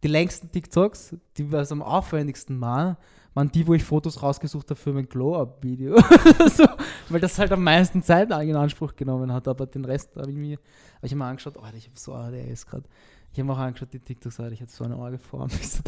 [0.02, 2.96] die längsten TikToks, die also am aufwendigsten waren,
[3.36, 5.98] waren die, wo ich Fotos rausgesucht habe für mein Glow-Up-Video.
[6.56, 6.66] so,
[7.10, 9.48] weil das halt am meisten Zeit in Anspruch genommen hat.
[9.48, 10.58] Aber den Rest habe ich mir,
[10.96, 12.86] hab ich mir angeschaut, oh, ich habe so ADS gerade.
[13.32, 15.50] Ich habe mir auch angeschaut, die TikToks, Alter, ich hatte so eine Orgelform.
[15.60, 15.82] Ich so,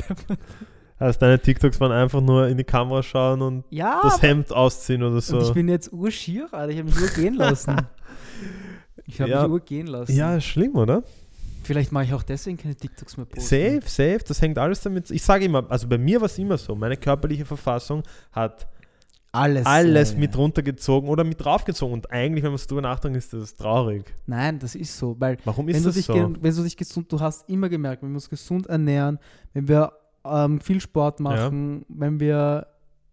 [0.99, 5.01] Also deine TikToks waren einfach nur in die Kamera schauen und ja, das Hemd ausziehen
[5.03, 5.39] oder so.
[5.39, 6.71] ich bin jetzt urschier, Alter.
[6.73, 7.75] Ich habe mich urgehen lassen.
[9.09, 9.43] Ich habe Ja.
[9.43, 10.13] mich urgehen lassen.
[10.13, 11.01] ja, schlimm, oder?
[11.67, 13.41] Vielleicht mache ich auch deswegen keine TikToks mehr posten.
[13.41, 15.11] Safe, safe, das hängt alles damit.
[15.11, 18.67] Ich sage immer, also bei mir war es immer so, meine körperliche Verfassung hat
[19.33, 19.65] Alles.
[19.65, 21.93] alles äh, mit runtergezogen oder mit draufgezogen.
[21.93, 24.05] Und eigentlich, wenn man es drüber nachdenkt, ist das traurig.
[24.25, 26.13] Nein, das ist so, weil Warum wenn ist du, das so?
[26.13, 29.19] wenn du dich gesund, du hast immer gemerkt, wenn wir uns gesund ernähren,
[29.53, 29.91] wenn wir
[30.25, 32.67] ähm, viel Sport machen, wenn wir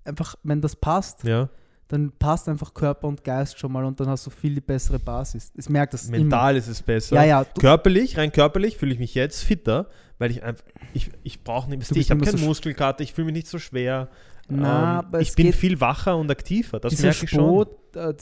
[0.04, 1.48] einfach, wenn das passt, Ja,
[1.88, 4.98] dann passt einfach Körper und Geist schon mal und dann hast du viel die bessere
[4.98, 5.52] Basis.
[5.56, 7.16] Ich merke das mental ist es besser.
[7.16, 7.24] immer.
[7.24, 11.44] Ja, ja, Körperlich, rein körperlich fühle ich mich jetzt fitter, weil ich einfach, ich, ich
[11.44, 14.08] brauche nicht, ich habe immer keinen so Muskelkater, ich fühle mich nicht so schwer.
[14.48, 17.66] na, Ähm, aber ich bin viel wacher und aktiver, das merke ich schon.
[17.94, 18.14] Äh,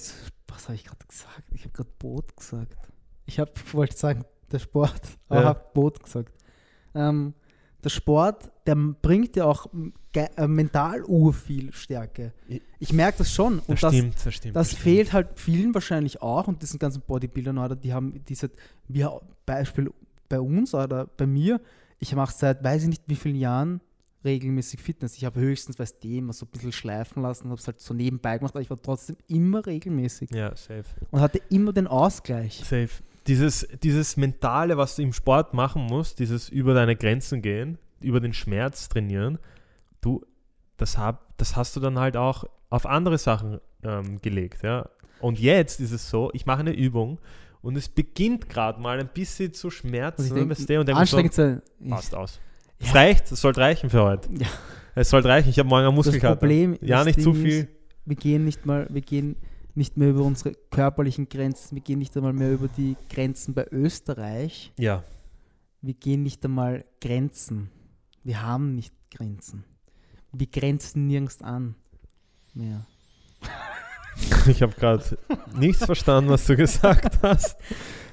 [0.49, 1.45] was habe ich gerade gesagt?
[1.53, 2.77] Ich habe gerade Boot gesagt.
[3.27, 5.47] Ich habe, wollte sagen, der Sport, aber Ja.
[5.49, 6.35] habe Boot gesagt.
[6.95, 7.35] Ähm,
[7.85, 9.67] der Sport, der bringt ja auch
[10.15, 12.33] äh, mental urviel Stärke.
[12.79, 13.59] Ich- merke das schon.
[13.61, 14.57] Und Das das, stimmt, das stimmt.
[14.57, 14.83] das stimmt.
[14.83, 18.51] fehlt halt vielen wahrscheinlich auch und diesen ganzen Bodybuildern oder die haben diese,
[18.89, 19.07] wie
[19.47, 19.91] Beispiel
[20.29, 21.61] bei uns oder bei mir,
[21.99, 23.81] ich mache seit weiß ich nicht wie vielen Jahren
[24.25, 25.17] regelmäßig Fitness.
[25.17, 27.93] Ich habe höchstens, weiß die, immer so ein bisschen schleifen lassen, habe es halt so
[27.93, 30.85] nebenbei gemacht, aber ich war trotzdem immer regelmäßig Ja, safe.
[31.11, 32.59] und hatte immer den Ausgleich.
[32.59, 32.89] Safe.
[33.27, 38.21] Dieses, dieses Mentale, was du im Sport machen musst, dieses über deine Grenzen gehen, über
[38.21, 39.39] den Schmerz trainieren,
[40.01, 40.25] du,
[40.77, 44.63] das, hab, das hast du dann halt auch auf andere Sachen ähm, gelegt.
[44.65, 44.89] Ja?
[45.21, 47.19] Und jetzt ist es so, ich mache eine Übung
[47.61, 50.35] und es beginnt gerade mal ein bisschen zu Und schmerzen.
[50.35, 51.63] denk, und denk mir so, anstrengend sein.
[51.89, 52.41] passt aus.
[52.81, 52.95] Es Ja.
[52.95, 54.29] reicht, es sollte reichen für heute.
[54.33, 54.49] Ja.
[54.97, 56.37] Es sollte reichen, ich habe morgen einen Das Muskelkater.
[56.37, 57.61] Problem, ja, das nicht zu viel.
[57.61, 57.69] Ist,
[58.05, 59.37] wir gehen nicht mal, wir gehen
[59.75, 63.67] nicht mehr über unsere körperlichen Grenzen, wir gehen nicht einmal mehr über die Grenzen bei
[63.71, 64.73] Österreich.
[64.79, 65.05] Ja,
[65.81, 67.71] Wir gehen nicht einmal Grenzen.
[68.23, 69.65] Wir haben nicht Grenzen.
[70.33, 71.75] Wir grenzen nirgends an.
[72.55, 72.87] Mehr.
[74.47, 75.19] ich habe gerade
[75.57, 77.59] nichts verstanden, was du gesagt hast.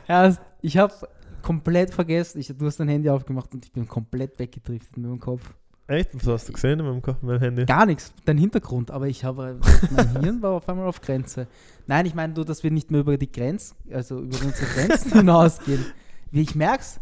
[0.07, 0.93] Ja, ich habe
[1.41, 2.39] komplett vergessen.
[2.39, 5.53] Ich, du hast dein Handy aufgemacht und ich bin komplett weggedriftet mit dem Kopf.
[5.89, 6.09] Echt?
[6.13, 7.65] Was hast du gesehen in meinem, Ko- meinem Handy?
[7.65, 11.47] Gar nichts, dein Hintergrund, aber ich habe, mein Hirn war auf einmal auf Grenze.
[11.87, 15.11] Nein, ich meine nur, dass wir nicht mehr über die Grenz, also über unsere Grenzen
[15.17, 15.83] hinausgehen.
[16.31, 16.99] Wie ich merk's,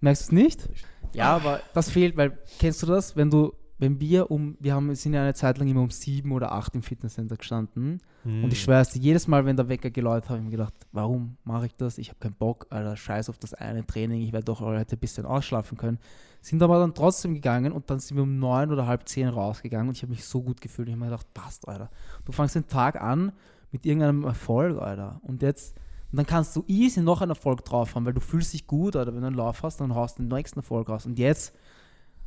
[0.00, 0.68] merkst du es nicht?
[1.14, 4.94] Ja, aber das fehlt, weil, kennst du das, wenn du, wenn wir um, wir haben,
[4.94, 8.44] sind ja eine Zeit lang immer um sieben oder acht im Fitnesscenter gestanden Hm.
[8.44, 10.74] und ich schwör's dir, jedes Mal, wenn der Wecker geläutet hat, habe ich mir gedacht,
[10.92, 11.98] warum mache ich das?
[11.98, 14.98] Ich habe keinen Bock, Alter, scheiß auf das eine Training, ich werde doch heute ein
[14.98, 15.98] bisschen ausschlafen können.
[16.40, 19.88] Sind aber dann trotzdem gegangen und dann sind wir um neun oder halb zehn rausgegangen
[19.88, 20.88] und ich habe mich so gut gefühlt.
[20.88, 21.90] Ich habe mir gedacht, passt, Alter.
[22.24, 23.32] Du fangst den Tag an
[23.72, 25.20] mit irgendeinem Erfolg, Alter.
[25.22, 25.76] Und jetzt,
[26.10, 28.96] und dann kannst du easy noch einen Erfolg drauf haben, weil du fühlst dich gut,
[28.96, 29.14] Alter.
[29.14, 31.06] Wenn du einen Lauf hast, dann haust du den nächsten Erfolg raus.
[31.06, 31.54] Und jetzt,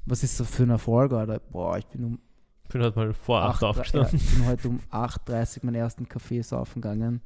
[0.05, 1.39] was ist das für ein Erfolg, Alter?
[1.39, 2.19] Boah, ich bin um
[2.63, 4.15] Ich bin halt mal vor 8 ja, aufgestanden.
[4.15, 7.21] ich bin heute um 8.30 Uhr meinen ersten Kaffee saufen gegangen.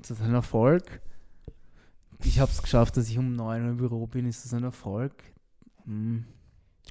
[0.00, 1.00] Ist das ein Erfolg?
[2.24, 4.26] Ich habe es geschafft, dass ich um 9 Uhr im Büro bin.
[4.26, 5.12] Ist das ein Erfolg?
[5.84, 6.24] Hm.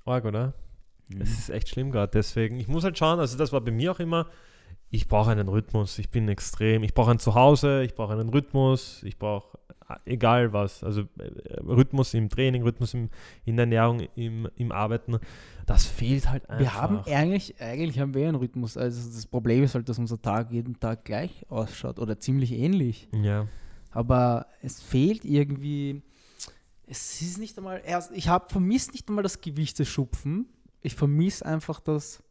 [0.05, 0.53] Arg, oder?
[1.11, 1.21] Hm.
[1.21, 2.11] Es ist echt schlimm gerade.
[2.11, 4.27] Deswegen, ich muss halt schauen, also das war bei mir auch immer,
[4.89, 5.97] ich brauche einen Rhythmus.
[5.97, 6.83] Ich bin extrem.
[6.83, 9.57] Ich brauche ein Zuhause, ich brauche einen Rhythmus, ich brauche
[10.05, 10.83] egal was.
[10.83, 13.09] Also äh, Rhythmus im Training, Rhythmus im,
[13.45, 15.19] in der Ernährung, im, im Arbeiten.
[15.65, 16.59] Das fehlt halt einfach.
[16.59, 18.77] Wir haben eigentlich, eigentlich haben wir einen Rhythmus.
[18.77, 23.07] Also das Problem ist halt, dass unser Tag jeden Tag gleich ausschaut oder ziemlich ähnlich.
[23.11, 23.47] Ja.
[23.91, 26.01] Aber es fehlt irgendwie.
[26.87, 27.81] Es ist nicht einmal.
[27.85, 30.47] Erst, ich habe vermisst nicht einmal das Gewichteschupfen.
[30.81, 32.21] Ich vermisse einfach das.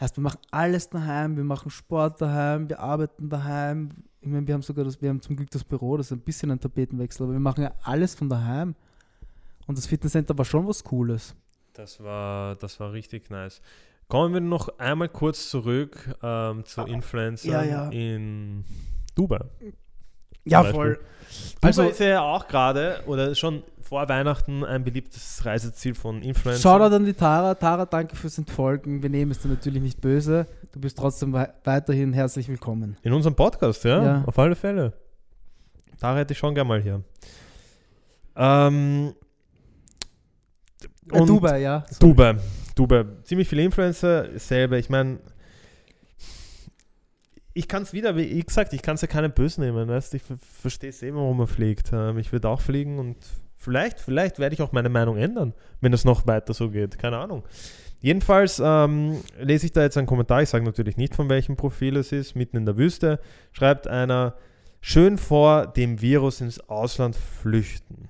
[0.00, 3.90] Heißt, wir machen alles daheim, wir machen Sport daheim, wir arbeiten daheim.
[4.20, 6.20] Ich meine, wir haben sogar das, wir haben zum Glück das Büro, das ist ein
[6.20, 8.74] bisschen ein Tapetenwechsel, aber wir machen ja alles von daheim.
[9.66, 11.34] Und das Fitnesscenter war schon was Cooles.
[11.72, 13.60] Das war, das war richtig nice.
[14.08, 17.88] Kommen wir noch einmal kurz zurück ähm, zu Influencern ja, ja.
[17.90, 18.64] in
[19.14, 19.40] Dubai.
[20.44, 20.98] Ja, voll.
[21.60, 26.60] Also Also- ist ja auch gerade oder schon vor Weihnachten ein beliebtes Reiseziel von Influencern.
[26.60, 27.54] Shoutout an die Tara.
[27.54, 29.02] Tara, danke fürs Entfolgen.
[29.02, 30.46] Wir nehmen es dir natürlich nicht böse.
[30.72, 32.98] Du bist trotzdem wei- weiterhin herzlich willkommen.
[33.02, 34.24] In unserem Podcast, ja, Ja.
[34.26, 34.92] auf alle Fälle.
[36.00, 37.02] Da hätte ich schon gerne mal hier.
[38.36, 39.14] Ähm,
[41.10, 41.86] Äh, und Dubai, ja.
[41.98, 42.36] Dubai.
[42.74, 43.06] Dubai.
[43.24, 44.76] Ziemlich viele Influencer, selber.
[44.76, 45.18] Ich meine,
[47.54, 49.88] ich kann es wieder, wie gesagt, ich kann es ja keinen böse nehmen.
[49.88, 50.12] Weißt?
[50.12, 51.90] Ich ver verstehe es eh, warum man fliegt.
[51.94, 53.16] Ähm, ich würde auch fliegen und
[53.58, 56.98] vielleicht, vielleicht werde ich auch meine Meinung ändern, wenn es noch weiter so geht.
[56.98, 57.44] Keine Ahnung.
[58.00, 60.40] Jedenfalls ähm, lese ich da jetzt einen Kommentar.
[60.42, 62.36] Ich sage natürlich nicht, von welchem Profil es ist.
[62.36, 63.18] Mitten in der Wüste
[63.52, 64.36] schreibt einer:
[64.80, 68.08] Schön vor dem Virus ins Ausland flüchten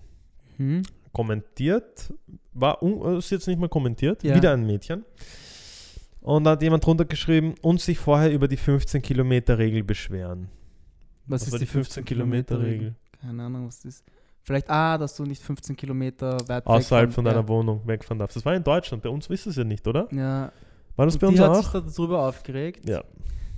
[0.58, 0.82] Hm?
[1.12, 2.12] kommentiert,
[2.52, 4.34] war un- ist jetzt nicht mehr kommentiert, Ja.
[4.36, 5.04] wieder ein Mädchen.
[6.20, 10.48] Und da hat jemand drunter geschrieben und sich vorher über die 15 Kilometer Regel beschweren.
[11.26, 12.94] Was, ist war die 15 Kilometer Regel?
[13.22, 14.04] Keine Ahnung, was das ist.
[14.48, 17.32] Vielleicht, ah, dass du nicht 15 Kilometer weit Außerhalb von ja.
[17.32, 18.34] deiner Wohnung wegfahren darfst.
[18.34, 20.08] Das war in Deutschland, bei uns ihr es ja nicht, oder?
[20.10, 20.50] Ja,
[20.96, 21.56] War das und bei uns die hat auch?
[21.62, 22.88] sich da darüber aufgeregt.
[22.88, 23.04] Ja,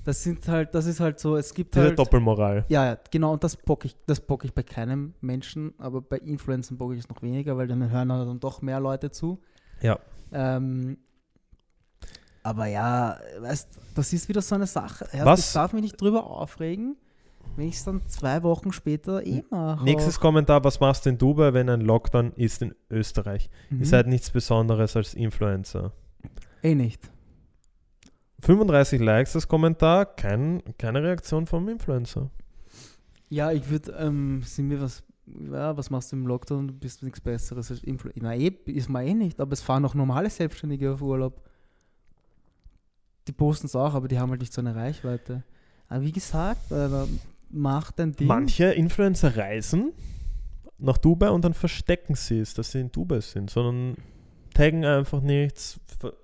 [0.02, 1.98] Das sind halt, das ist halt so, es gibt diese halt.
[1.98, 2.64] Doppelmoral.
[2.68, 6.18] Ja, ja, genau, und das bock ich, das bock ich bei keinem Menschen, aber bei
[6.18, 9.38] Influencern bock ich es noch weniger, weil dann hören dann doch mehr Leute zu.
[9.82, 9.96] Ja.
[10.32, 10.98] Ähm,
[12.42, 15.06] aber ja, weißt, das ist wieder so eine Sache.
[15.22, 16.96] Was- Ich darf mich nicht drüber aufregen,
[17.56, 19.84] wenn ich es dann zwei Wochen später eh mache.
[19.84, 23.50] Nächstes Kommentar, was machst du in Dubai, wenn ein Lockdown ist in Österreich?
[23.70, 23.80] Mhm.
[23.80, 25.92] Ihr seid nichts Besonderes als Influencer.
[26.62, 27.00] eh nicht.
[28.42, 32.30] 35 Likes das Kommentar, kein, keine Reaktion vom Influencer.
[33.28, 36.68] Ja, ich würde, ähm, sind mir was, ja, was machst du im Lockdown?
[36.68, 38.20] Du bist nichts Besseres als Influencer.
[38.22, 41.42] Na, eh, ist man eh nicht, aber es fahren auch normale Selbstständige auf Urlaub.
[43.28, 45.44] Die posten es auch, aber die haben halt nicht so eine Reichweite.
[45.88, 46.88] Aber wie gesagt, äh,
[47.50, 48.26] mach dein Ding.
[48.26, 49.92] Manche Influencer reisen
[50.78, 53.96] nach Dubai und dann verstecken sie es, dass sie in Dubai sind, sondern
[54.54, 55.78] taggen einfach nichts,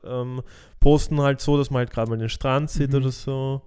[0.04, 0.42] ähm,
[0.80, 2.96] posten halt so, dass man halt gerade mal den Strand sieht Mhm.
[2.96, 3.62] oder so.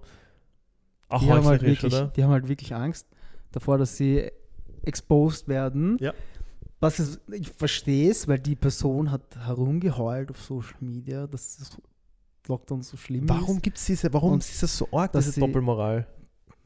[1.08, 2.08] Auch die haben, halt wirklich, oder?
[2.08, 3.06] die haben halt wirklich Angst
[3.52, 4.30] davor, dass sie
[4.82, 5.96] exposed werden.
[6.00, 6.12] Ja.
[6.80, 11.76] Was ist, ich verstehe es, weil die Person hat herumgeheult auf Social Media, dass das
[12.48, 13.62] Lockdown so schlimm Warum ist.
[13.62, 16.06] gibt es diese, warum ist das so arg, diese Doppelmoral?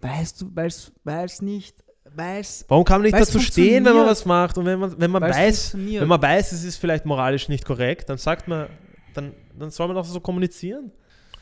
[0.01, 1.83] Weißt du, weil es nicht,
[2.15, 5.01] weil es Warum kann man nicht dazu stehen, wenn man was macht und wenn man,
[5.01, 8.69] wenn man weiß, wenn man weiß, es ist vielleicht moralisch nicht korrekt, dann sagt man,
[9.15, 10.93] dann, dann soll man auch so kommunizieren.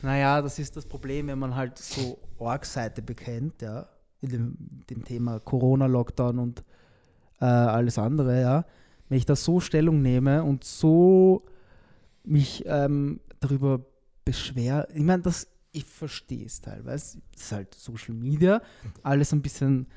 [0.01, 3.87] Naja, das ist das Problem, wenn man halt so Org-Seite bekennt, ja,
[4.21, 4.57] in dem,
[4.89, 6.63] dem Thema Corona-Lockdown und
[7.39, 8.65] äh, alles andere, ja.
[9.09, 11.45] Wenn ich da so Stellung nehme und so
[12.23, 13.81] mich ähm, darüber
[14.25, 18.61] beschwer, ich meine, das, ich verstehe es teilweise, das ist halt Social Media,
[19.01, 19.87] alles ein bisschen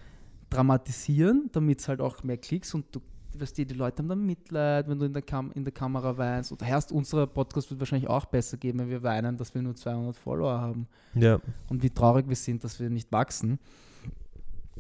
[0.51, 3.01] dramatisieren, damit es halt auch mehr Klicks und du,
[3.39, 6.17] was die, die Leute haben dann Mitleid, wenn du in der, Kam in der Kamera
[6.17, 6.51] weinst.
[6.53, 9.75] Und erst unser Podcast wird wahrscheinlich auch besser geben, wenn wir weinen, dass wir nur
[9.75, 10.89] 200 Follower haben.
[11.15, 11.39] Ja.
[11.69, 13.59] Und wie traurig wir sind, dass wir nicht wachsen.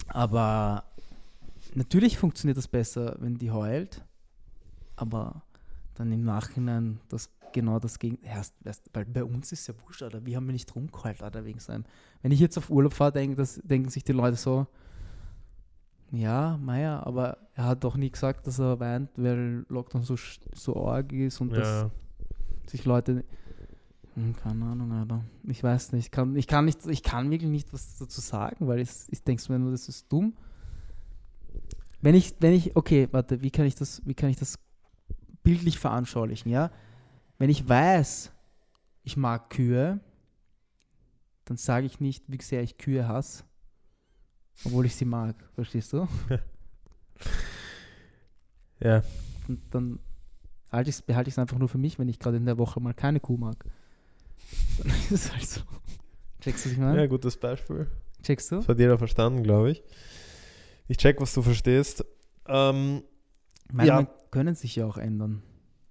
[0.08, 0.84] Aber
[1.74, 4.02] natürlich funktioniert das besser, wenn die heult.
[4.96, 5.42] Aber
[5.94, 8.42] dann im Nachhinein das genau das Gegenteil.
[8.92, 10.24] Weil bei uns ist ja wurscht, Alter.
[10.24, 11.84] Wir haben ja nicht rumgeheult, Alter, wegen seinem.
[12.22, 14.66] Wenn ich jetzt auf Urlaub fahre, denk, das, denken sich die Leute so,
[16.12, 20.16] ja, Meier, aber er hat doch nie gesagt, dass er weint, weil Lockdown so,
[20.54, 21.90] so arg ist und dass ja.
[22.66, 23.24] sich Leute.
[24.14, 25.24] Hm, keine Ahnung, Alter.
[25.44, 26.06] Ich weiß nicht.
[26.06, 29.22] Ich kann, ich kann, nicht, ich kann wirklich nicht was dazu sagen, weil ich, ich
[29.22, 30.34] denke mir nur, das ist dumm.
[32.00, 34.58] Wenn ich, wenn ich, okay, warte, wie kann ich das, wie kann ich das
[35.42, 36.70] bildlich veranschaulichen, ja?
[37.38, 38.32] Wenn ich weiß,
[39.02, 40.00] ich mag Kühe,
[41.44, 43.44] dann sage ich nicht, wie sehr ich Kühe hasse,
[44.64, 45.36] obwohl ich sie mag.
[45.54, 46.08] Verstehst du?
[48.80, 49.02] Ja.
[49.48, 49.98] Und dann
[50.70, 52.80] halte ich's, behalte ich es einfach nur für mich, wenn ich gerade in der Woche
[52.80, 53.64] mal keine Kuh mag.
[54.78, 55.60] Dann ist es halt so.
[56.40, 57.00] Checkst du, was ich meine?
[57.00, 57.86] ja, gutes Beispiel.
[58.22, 58.56] Checkst du?
[58.56, 59.82] Das hat jeder verstanden, glaube ich.
[60.88, 62.04] Ich check, was du verstehst.
[62.46, 63.02] Ähm,
[63.72, 65.42] Meinungen können sich ja auch ändern.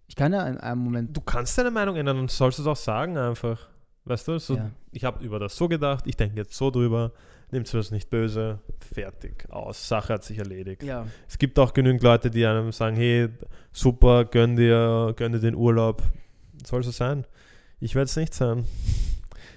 [0.07, 1.15] Ich kann ja in einem Moment.
[1.15, 3.67] du kannst deine Meinung ändern und sollst es auch sagen einfach.
[4.05, 4.69] Weißt du, so, Ja.
[4.91, 7.11] ich habe über das so gedacht, ich denke jetzt so drüber,
[7.51, 10.83] nimmst du das nicht böse, fertig, aus, Sache hat sich erledigt.
[10.83, 13.29] Ja, Es gibt auch genügend Leute, die einem sagen, hey,
[13.71, 16.03] super, gönn dir, gönn dir den Urlaub.
[16.63, 17.25] Soll so sein.
[17.79, 18.65] Ich werde es nicht sein.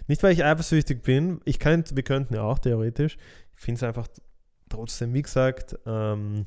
[0.06, 1.40] Nicht, weil ich eifersüchtig bin.
[1.44, 3.18] Ich kann, wir könnten ja auch theoretisch.
[3.54, 4.08] Ich finde es einfach
[4.70, 6.44] trotzdem, wie gesagt, ähm,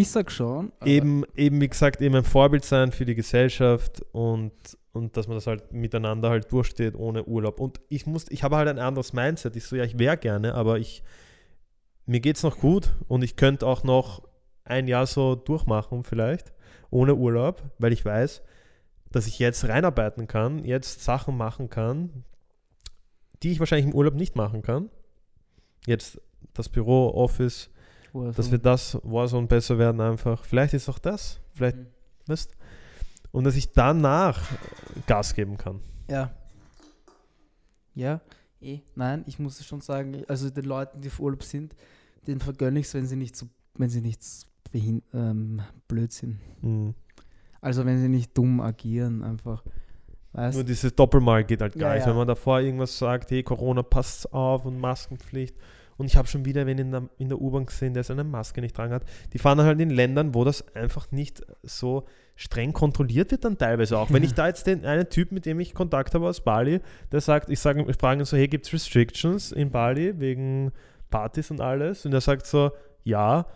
[0.00, 0.72] ich sag schon.
[0.84, 4.52] eben, eben, wie gesagt, eben ein Vorbild sein für die Gesellschaft und,
[4.92, 7.58] und dass man das halt miteinander halt durchsteht ohne Urlaub.
[7.58, 9.56] Und ich muss, ich habe halt ein anderes Mindset.
[9.56, 11.02] Ich so, ja, ich wäre gerne, aber ich,
[12.06, 14.22] mir geht es noch gut und ich könnte auch noch
[14.64, 16.52] ein Jahr so durchmachen vielleicht,
[16.90, 18.42] ohne Urlaub, weil ich weiß,
[19.10, 22.24] dass ich jetzt reinarbeiten kann, jetzt Sachen machen kann,
[23.42, 24.90] die ich wahrscheinlich im Urlaub nicht machen kann.
[25.86, 26.20] Jetzt
[26.54, 27.70] das Büro, Office,
[28.24, 30.44] Er dass wir das Warzone besser werden einfach.
[30.44, 31.86] Vielleicht ist auch das, vielleicht, Mhm.
[32.26, 32.56] weißt
[33.30, 34.40] Und dass ich danach
[35.06, 35.80] Gas geben kann.
[36.10, 36.30] Ja.
[37.94, 38.20] Ja,
[38.60, 38.80] eh.
[38.94, 41.74] Nein, ich muss schon sagen, also den Leuten, die auf Urlaub sind,
[42.26, 46.12] den vergönne ich es, wenn sie nicht so, wenn sie nicht so behin ähm, blöd
[46.12, 46.38] sind.
[46.62, 46.94] Mhm.
[47.60, 49.64] Also wenn sie nicht dumm agieren, einfach.
[50.32, 52.02] Weißt Nur dieses Doppelmal geht halt Ja, gar nicht.
[52.02, 52.10] ja.
[52.10, 55.56] Wenn man davor irgendwas sagt, hey, Corona passt auf und Maskenpflicht.
[55.98, 58.60] Und ich habe schon wieder wen in der, in der U-Bahn gesehen, der seine Maske
[58.60, 59.02] nicht dran hat.
[59.32, 62.06] Die fahren halt in Ländern, wo das einfach nicht so
[62.36, 64.12] streng kontrolliert wird dann teilweise auch.
[64.12, 66.80] Wenn ich da jetzt den einen Typ, mit dem ich Kontakt habe aus Bali,
[67.10, 70.70] der sagt, ich sage, ich frage ihn so, hey, gibt es Restrictions in Bali wegen
[71.10, 72.06] Partys und alles?
[72.06, 72.70] Und er sagt so,
[73.02, 73.46] ja,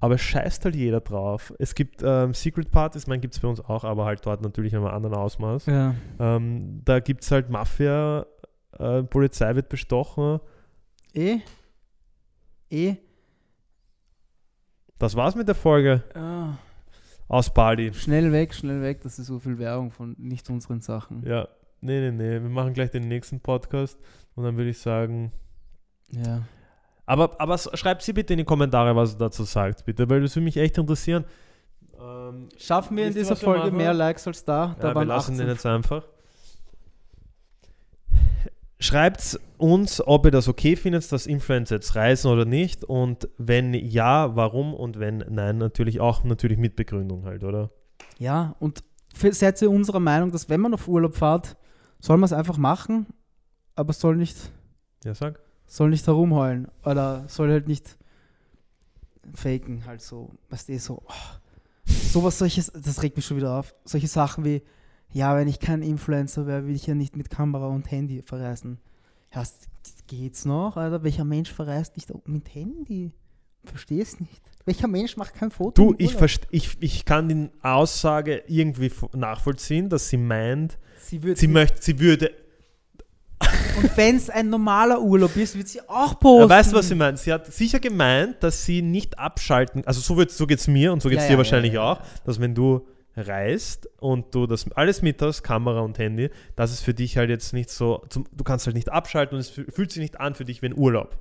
[0.00, 1.52] aber scheißt halt jeder drauf.
[1.58, 4.72] Es gibt ähm, Secret Partys, man gibt es bei uns auch, aber halt dort natürlich
[4.72, 5.66] in einem anderen Ausmaß.
[5.66, 5.94] Ja.
[6.20, 8.24] Ähm, da gibt es halt Mafia,
[8.78, 10.38] äh, Polizei wird bestochen.
[11.14, 11.38] Eh?
[12.70, 12.96] Eh?
[14.98, 16.54] Das war's mit der Folge Ah.
[17.28, 17.92] aus Bali.
[17.94, 21.22] Schnell weg, schnell weg, das ist so viel Werbung von nicht unseren Sachen.
[21.24, 21.46] Ja,
[21.80, 22.42] nee, nee, nee.
[22.42, 23.98] Wir machen gleich den nächsten Podcast
[24.34, 25.32] und dann würde ich sagen.
[26.10, 26.42] Ja.
[27.06, 30.34] Aber, aber schreibt sie bitte in die Kommentare, was ihr dazu sagt, bitte, weil das
[30.36, 31.24] würde mich echt interessieren.
[31.98, 34.76] Ähm, Schaffen wir in dieser wir Folge mehr Likes als da?
[34.78, 35.38] Da ja, wir waren lassen 18.
[35.38, 36.04] den jetzt einfach.
[38.80, 42.84] Schreibt uns, ob ihr das okay findet, dass Influencer jetzt reisen oder nicht.
[42.84, 44.72] Und wenn ja, warum?
[44.72, 47.70] Und wenn nein, natürlich auch natürlich mit Begründung halt, oder?
[48.18, 51.56] Ja, und für, seid ihr unserer Meinung, dass wenn man auf Urlaub fährt,
[51.98, 53.06] soll man es einfach machen,
[53.74, 54.36] aber soll nicht,
[55.04, 55.40] Ja, sag.
[55.66, 57.96] soll nicht herumheulen oder soll halt nicht
[59.34, 61.12] faken, halt so, weißt du, so, oh,
[61.84, 63.74] sowas, solches, das regt mich schon wieder auf.
[63.84, 64.62] Solche Sachen wie,
[65.12, 68.78] ja, wenn ich kein Influencer wäre, will ich ja nicht mit Kamera und Handy verreisen.
[69.34, 69.42] Ja,
[70.06, 71.02] geht's noch, Alter?
[71.02, 73.12] Welcher Mensch verreist nicht mit Handy?
[73.64, 74.42] Versteh's nicht.
[74.64, 75.70] Welcher Mensch macht kein Foto?
[75.70, 76.14] Du, ich,
[76.50, 81.98] ich, ich kann die Aussage irgendwie nachvollziehen, dass sie meint, Sie, wird sie möchte, sie
[81.98, 82.30] würde.
[83.78, 86.50] Und wenn es ein normaler Urlaub ist, wird sie auch posten.
[86.50, 87.18] Weißt du, was sie meint?
[87.18, 90.92] Sie hat sicher gemeint, dass sie nicht abschalten, also so, wird, so geht es mir
[90.92, 91.92] und so geht es Ja, dir ja, wahrscheinlich ja, ja.
[91.92, 92.86] auch, dass wenn du
[93.18, 97.30] reist und du das alles mit hast, Kamera und Handy, dass es für dich halt
[97.30, 100.20] jetzt nicht so, zum, du kannst halt nicht abschalten und es fü- fühlt sich nicht
[100.20, 101.18] an für dich wie ein Urlaub.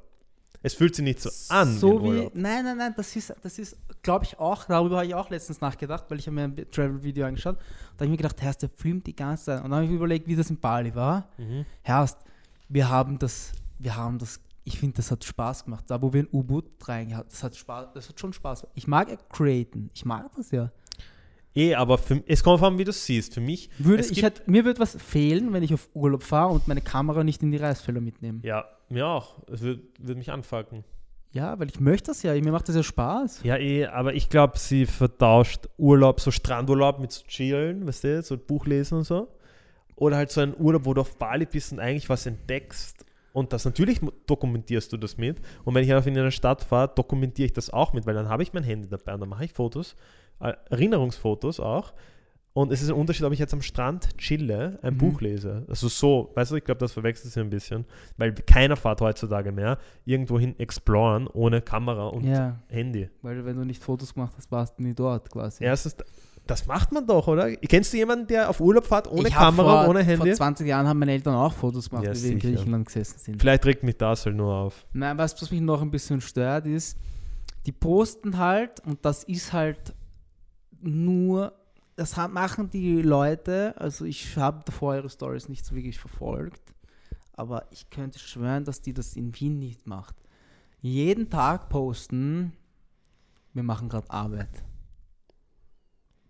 [0.64, 2.36] Es fühlt sich nicht so an So wie Urlaub.
[2.36, 5.62] nein, nein, nein, das ist, das ist, glaube ich auch, darüber habe ich auch letztens
[5.62, 7.58] nachgedacht, weil ich habe mir ein Travel-Video angeschaut.
[7.58, 9.58] Da habe ich mir gedacht, Herrst, der filmt die ganze Zeit.
[9.64, 11.30] Und dann habe ich mir überlegt, wie das in Bali war.
[11.38, 11.66] Mhm.
[11.84, 12.18] Herrst,
[12.70, 15.86] wir haben das, wir haben das ich finde, das hat Spaß gemacht.
[15.88, 18.74] Da, wo wir ein U-Boot reingehabt das hat Spaß, das hat schon Spaß gemacht.
[18.76, 19.90] Ich mag ja createn.
[19.94, 20.72] Ich mag das ja.
[21.58, 23.34] Eh, aber für, es kommt vor allem, wie du siehst.
[23.34, 26.54] Für mich, Würde, es ich hätte, mir würde was fehlen, wenn ich auf Urlaub fahre
[26.54, 28.40] und meine Kamera nicht in die Reisfelder mitnehme.
[28.44, 29.36] ja, mir auch.
[29.52, 30.84] Es wird, wird mich anfucken.
[31.34, 32.34] Ja, weil ich möchte das ja.
[32.34, 33.42] Mir macht das ja Spaß.
[33.44, 38.24] Ja, eh, aber ich glaube, sie vertauscht Urlaub, so Strandurlaub mit so Chillen, weißt du,
[38.24, 39.28] so Buch lesen und so.
[39.96, 43.04] Oder halt so ein Urlaub, wo du auf Bali bist und eigentlich was entdeckst.
[43.38, 45.38] Und das natürlich dokumentierst du das mit.
[45.64, 48.30] Und wenn ich auf in eine Stadt fahre, dokumentiere ich das auch mit, weil dann
[48.30, 49.96] habe ich mein Handy dabei und dann mache ich Fotos,
[50.40, 51.94] äh, Erinnerungsfotos auch.
[52.54, 54.98] Und es ist ein Unterschied, ob ich jetzt am Strand chille, ein Mhm.
[54.98, 55.64] Buch lese.
[55.70, 57.86] Also so, weißt du, ich glaube, das verwechselt sich ein bisschen,
[58.18, 63.10] weil keiner fährt heutzutage mehr irgendwohin exploren ohne Kamera und Ja, Handy.
[63.22, 65.64] weil wenn du nicht Fotos gemacht hast, warst du nie dort quasi.
[65.64, 65.98] Erstens,
[66.50, 67.56] das macht man doch, oder?
[67.56, 70.28] Kennst du jemanden, der auf Urlaub fährt ohne Ich Kamera, vor, ohne Handy?
[70.28, 72.40] Vor 20 Jahren haben meine Eltern auch Fotos gemacht, Ja, wie wir in.
[72.40, 73.40] Griechenland gesessen sind.
[73.42, 74.86] Vielleicht regt mich das halt nur auf.
[74.94, 76.98] Nein, was, was mich noch ein bisschen stört, ist,
[77.66, 79.94] die posten halt, und das ist halt
[80.82, 81.54] nur,
[81.96, 86.62] das machen die Leute, also ich habe davor ihre Stories nicht so wirklich verfolgt,
[87.34, 90.16] aber ich könnte schwören, dass die das in Wien nicht macht.
[90.82, 92.54] Jeden Tag posten,
[93.54, 94.64] wir machen gerade Arbeit.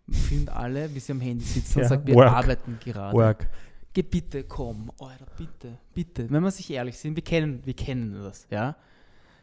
[0.09, 2.31] Filmt alle, wie sie am Handy sitzen Ja, und sagt, wir work.
[2.31, 3.15] arbeiten gerade.
[3.15, 3.47] Work.
[3.93, 6.29] Geh bitte, komm, Alter, bitte, bitte.
[6.29, 8.75] Wenn wir sich ehrlich sind, wir kennen, wir kennen das, ja.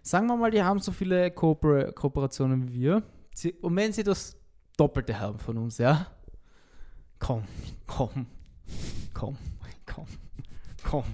[0.03, 3.03] Sagen wir mal, die haben so viele Kooper Kooperationen wie wir.
[3.35, 4.37] Sie, und wenn sie das
[4.77, 6.07] Doppelte haben von uns, ja.
[7.19, 7.43] Komm,
[7.87, 8.27] komm,
[9.13, 9.37] komm,
[9.87, 10.07] komm,
[10.85, 11.05] komm.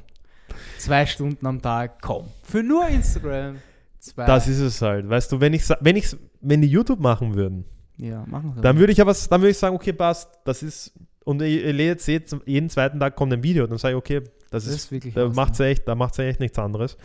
[0.79, 2.27] Zwei Stunden am Tag, komm.
[2.43, 3.57] Für nur Instagram.
[4.01, 4.27] Zwei.
[4.27, 5.09] Das ist es halt.
[5.09, 7.65] Weißt du, wenn ich wenn ich wenn die YouTube machen würden,
[8.01, 10.93] ja, machen wir dann würde ich aber dann würde ich sagen, okay, passt, das ist
[11.25, 14.21] und ihr, ihr seht, jeden zweiten Tag kommt ein Video, dann sage ich, okay,
[14.51, 16.97] das, Das ist, ist wirklich da macht echt, da macht echt nichts anderes.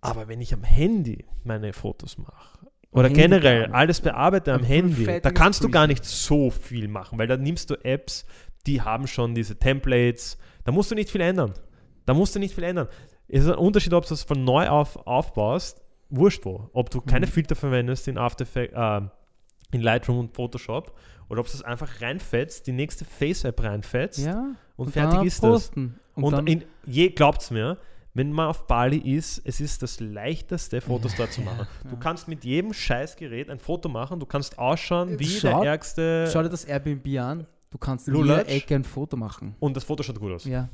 [0.00, 2.58] Aber wenn ich am Handy meine Fotos mache
[2.90, 3.74] oder Handy generell nicht.
[3.74, 7.70] alles bearbeite am Handy, da kannst du gar nicht so viel machen, weil da nimmst
[7.70, 8.24] du Apps,
[8.66, 11.52] die haben schon diese Templates, da musst du nicht viel ändern.
[12.06, 12.88] Da musst du nicht viel ändern.
[13.28, 16.70] Es ist ein Unterschied, ob du es von neu auf aufbaust, wurscht wo.
[16.72, 17.30] Ob du keine Mhm.
[17.30, 19.00] Filter verwendest in After Effects, äh,
[19.72, 20.94] in Lightroom und Photoshop
[21.28, 25.42] oder ob du es einfach reinfetzt, die nächste Face-App reinfetzt Ja, und, dann fertig ist
[25.42, 25.50] das.
[25.50, 25.98] posten.
[26.14, 27.78] Und, Und, dann, in, je glaubt's mir,
[28.14, 31.66] wenn man auf Bali ist, es ist das leichteste, Fotos dort zu machen.
[31.84, 31.96] Du ja.
[32.00, 36.42] kannst mit jedem Scheißgerät ein Foto machen, du kannst ausschauen wie Schau- der ärgste schau
[36.42, 37.46] dir das Airbnb an.
[37.70, 39.54] Du kannst in jeder Ecke ein Foto machen.
[39.58, 40.44] und das Foto schaut gut aus.
[40.46, 40.68] Ja.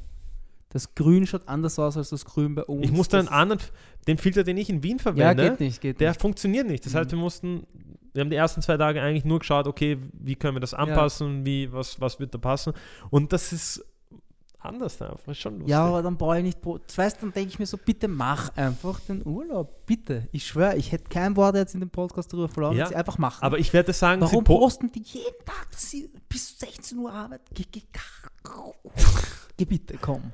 [0.68, 2.84] Das Grün schaut anders aus als das Grün bei uns.
[2.84, 3.62] Ich musste einen Das- anderen,
[4.06, 6.20] den Filter, den ich in Wien Ja, verwende, geht nicht, geht der nicht.
[6.20, 6.86] funktioniert nicht.
[6.86, 7.16] Das heißt, Mhm.
[7.16, 7.66] wir mussten,
[8.12, 11.46] wir haben die ersten zwei Tage eigentlich nur geschaut, okay, wie können wir das anpassen,
[11.46, 12.72] wie, was, was wird da passen.
[13.10, 13.84] Und das ist
[14.58, 15.70] anders einfach, ist schon lustig.
[15.70, 16.58] Ja, aber dann brauche ich nicht.
[16.64, 19.86] Weißt dann denke ich mir so, bitte mach einfach den Urlaub.
[19.86, 20.28] Bitte.
[20.30, 23.42] Ich schwöre, ich hätte kein Wort jetzt in dem Podcast darüber verloren, Ja, einfach machen.
[23.42, 27.44] aber ich werde sagen, Warum posten die jeden Tag, dass sie bis 16 Uhr arbeiten?
[29.56, 30.32] Geh bitte, komm.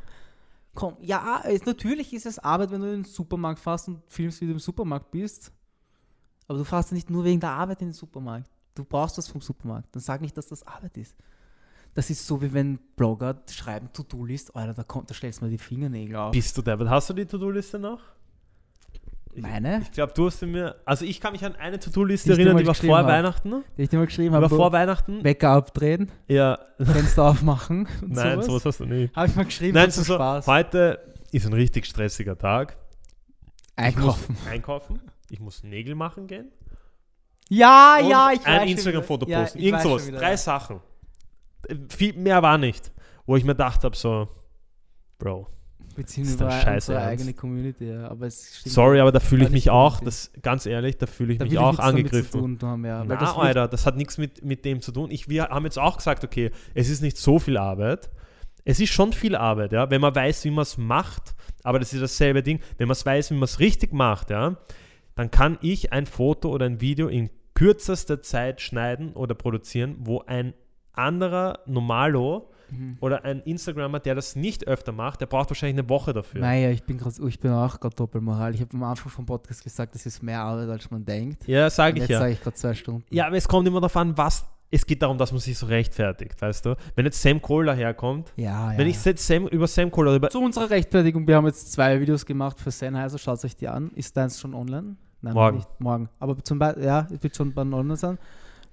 [0.75, 0.97] Komm.
[1.01, 4.47] Ja, es, natürlich ist es Arbeit, wenn du in den Supermarkt fährst und filmst, wie
[4.47, 5.53] du im Supermarkt bist.
[6.49, 8.51] Aber du fährst nicht nur wegen der Arbeit in den Supermarkt.
[8.75, 9.95] Du brauchst was vom Supermarkt.
[9.95, 11.15] Dann sag nicht, dass das Arbeit ist.
[11.95, 15.51] Das ist so, wie wenn Blogger schreiben To-Do-List, Alter, da, kommt, da stellst du mal
[15.51, 16.31] die Fingernägel auf.
[16.33, 16.89] Bist du David?
[16.89, 18.01] Hast du die To-Do-Liste noch?
[19.33, 19.81] Ich- Meine?
[19.83, 20.77] Ich glaube, du hast sie mir.
[20.85, 23.07] Also ich kann mich an eine To-Do-Liste erinnern, die war vor hab.
[23.07, 23.63] Weihnachten.
[23.77, 25.23] Die ich dir mal geschrieben Die war habe, vor Weihnachten.
[25.25, 26.59] Wecker abdrehen, Ja.
[26.81, 28.47] Fenster aufmachen Nein, sowas.
[28.47, 29.15] sowas hast du nicht.
[29.15, 30.47] Habe ich mal geschrieben, Nein, so, so Spaß.
[30.47, 32.77] heute ist ein richtig stressiger Tag.
[33.77, 34.37] Einkaufen.
[34.49, 35.01] Einkaufen.
[35.31, 36.51] Ich muss Nägel machen gehen.
[37.49, 39.27] Ja, ja, ich weiß ein Instagram-Foto.
[39.29, 39.59] Ja, posten.
[39.59, 40.07] ich Irgend sowas.
[40.07, 40.19] wieder.
[40.19, 40.81] Drei Sachen.
[41.67, 42.93] Äh, Viel mehr war nicht.
[43.27, 44.29] Wo ich mir gedacht habe, so,
[45.19, 45.49] Bro,
[46.05, 48.09] ziehen Ist über dein Scheiß unsere eigene Community, ja.
[48.09, 51.39] aber sorry, aber da fühle ich mich ich auch, das, ganz ehrlich, da fühle ich
[51.39, 52.59] da mich auch angegriffen.
[52.63, 53.05] Haben, ja.
[53.05, 55.11] Na, das Alter, das hat nichts mit, mit dem zu tun.
[55.11, 58.11] Ich, wir haben jetzt auch gesagt, okay, es ist nicht so viel Arbeit.
[58.65, 61.93] Es ist schon viel Arbeit, ja, wenn man weiß, wie man es macht, aber das
[61.93, 62.61] ist dasselbe Ding.
[62.77, 64.59] Wenn man es weiß, wie man es richtig macht, ja,
[65.19, 70.21] dann kann ich ein Foto oder ein Video in kürzester Zeit schneiden oder produzieren, wo
[70.21, 70.55] ein
[70.93, 72.99] anderer Normalo Mhm.
[73.01, 76.41] oder ein Instagrammer, der das nicht öfter macht, der braucht wahrscheinlich eine Woche dafür.
[76.43, 78.55] Naja, ich bin, grad, ich bin auch gerade Doppelmoral.
[78.55, 81.49] Ich habe am Anfang vom Podcast gesagt, das ist mehr Arbeit, als man denkt.
[81.49, 82.19] Ja, sage ich jetzt ja.
[82.21, 83.05] sage ich gerade zwei Stunden.
[83.11, 84.45] Ja, aber es kommt immer darauf an, was.
[84.71, 86.77] Es geht darum, dass man sich so rechtfertigt, weißt du?
[86.95, 88.73] Wenn jetzt Sam Kohler herkommt, ja.
[88.73, 88.79] ja.
[88.79, 90.29] wenn ich jetzt Sam, über Sam Kohler über.
[90.29, 93.91] Zu unserer Rechtfertigung, wir haben jetzt zwei Videos gemacht für Sennheiser, schaut euch die an.
[93.95, 94.97] Ist deins schon online?
[95.21, 95.57] Nein, Morgen.
[95.59, 95.81] Nicht.
[95.81, 96.09] Morgen.
[96.19, 98.19] Aber zum Beispiel, ja, es wird schon bald online sein.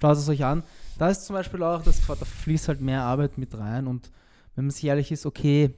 [0.01, 0.63] Schaut es euch an.
[0.97, 4.11] Da ist zum Beispiel auch, das, da fließt halt mehr Arbeit mit rein und
[4.55, 5.73] wenn man sich ehrlich ist, okay,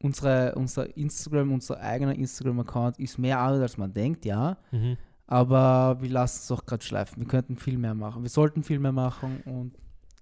[0.00, 4.58] unsere, unser Instagram, unser eigener Instagram-Account ist mehr Arbeit, als man denkt, ja.
[4.70, 4.96] Mhm.
[5.26, 7.22] Aber wir lassen es auch gerade schleifen.
[7.22, 8.22] Wir könnten viel mehr machen.
[8.22, 9.72] Wir sollten viel mehr machen und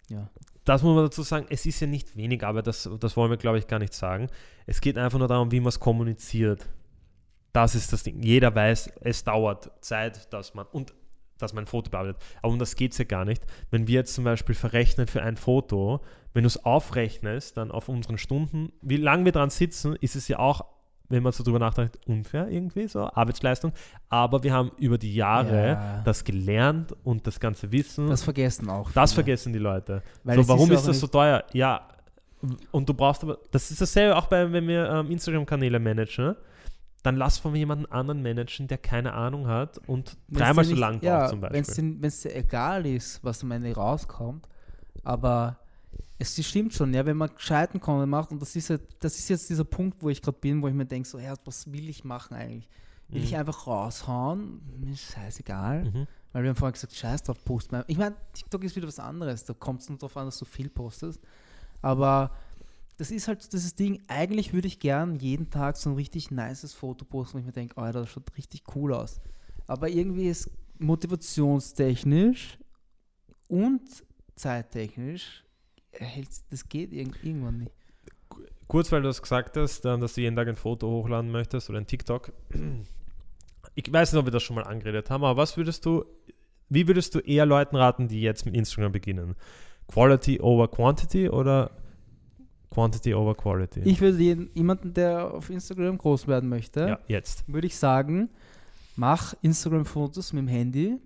[0.09, 0.29] ja.
[0.65, 3.37] Das muss man dazu sagen, es ist ja nicht wenig Arbeit, das, das wollen wir,
[3.37, 4.29] glaube ich, gar nicht sagen.
[4.67, 6.69] Es geht einfach nur darum, wie man es kommuniziert.
[7.53, 8.23] Das ist das Ding.
[8.23, 10.95] Jeder weiß, es dauert Zeit, dass man und
[11.39, 12.23] dass man ein Foto bearbeitet.
[12.41, 13.43] Aber um das geht es ja gar nicht.
[13.71, 16.01] Wenn wir jetzt zum Beispiel verrechnen für ein Foto,
[16.35, 20.29] wenn du es aufrechnest, dann auf unseren Stunden, wie lange wir dran sitzen, ist es
[20.29, 20.65] ja auch,
[21.09, 23.73] wenn man so drüber nachdenkt, unfair irgendwie, so Arbeitsleistung.
[24.09, 26.03] Aber wir haben über die Jahre Ja.
[26.05, 28.09] das gelernt und das ganze Wissen.
[28.09, 28.91] Das vergessen auch.
[28.93, 29.25] Das viele.
[29.25, 30.03] vergessen die Leute.
[30.25, 31.45] Weil so, warum ist das so teuer?
[31.53, 31.89] Ja,
[32.71, 36.35] und du brauchst aber, das ist dasselbe auch bei, wenn wir ähm, Instagram-Kanäle managen,
[37.03, 41.03] dann lass von jemandem anderen managen, der keine Ahnung hat und dreimal so lang braucht
[41.05, 41.99] ja, zum Wenn Beispiel.
[42.03, 44.49] es dir egal ist, was am Ende rauskommt,
[45.03, 45.59] aber
[46.19, 49.29] es stimmt schon, ja, wenn man gescheiten Content macht und das ist, ja, das ist
[49.29, 51.89] jetzt dieser Punkt, wo ich gerade bin, wo ich mir denke, so, ja, was will
[51.89, 52.69] ich machen eigentlich?
[53.09, 53.39] Will ich Mhm.
[53.39, 54.61] einfach raushauen?
[54.81, 55.85] Mir ist scheißegal.
[55.85, 56.07] Mhm.
[56.33, 57.85] Weil wir haben vorhin gesagt, scheiß drauf, post mal.
[57.89, 59.45] Ich meine, TikTok ist wieder was anderes.
[59.45, 61.21] Da kommt es nur darauf an, dass du viel postest.
[61.83, 62.31] Aber
[62.99, 64.01] das ist halt dieses Ding.
[64.09, 67.53] Eigentlich würde ich gern jeden Tag so ein richtig nices Foto posten, wo ich mir
[67.53, 69.21] denke, Alter, das schaut richtig cool aus.
[69.67, 72.59] Aber irgendwie ist motivationstechnisch
[73.49, 73.83] und
[74.35, 75.45] zeittechnisch,
[76.51, 77.73] das geht irg irgendwann nicht.
[78.67, 81.79] Kurz, weil du das gesagt hast, dass du jeden Tag ein Foto hochladen möchtest oder
[81.79, 82.33] ein TikTok.
[83.75, 86.05] Ich weiß nicht, ob wir das schon mal angeredet haben, aber was würdest du,
[86.69, 89.37] wie würdest du eher Leuten raten, die jetzt mit Instagram beginnen?
[89.89, 91.71] Quality over Quantity oder
[92.73, 93.81] Quantity over Quality?
[93.81, 97.45] Ich würde jeden, jemanden, der auf Instagram groß werden möchte, ja, jetzt.
[97.47, 98.31] würde ich sagen,
[98.97, 100.99] mach Instagram-Fotos mit dem Handy.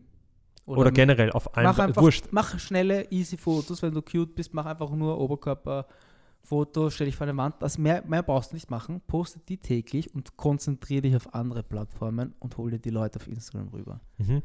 [0.64, 2.26] Oder, mit- generell auf mach einem einfach, Wurscht.
[2.30, 3.82] mach schnelle, easy Fotos.
[3.82, 7.54] Wenn du cute bist, mach einfach nur Oberkörperfoto, stell dich vor eine Wand.
[7.60, 9.00] Das mehr, mehr brauchst du nicht machen.
[9.06, 13.28] Poste die täglich und konzentriere dich auf andere Plattformen und hol dir die Leute auf
[13.28, 14.00] Instagram rüber.
[14.18, 14.42] Mhm.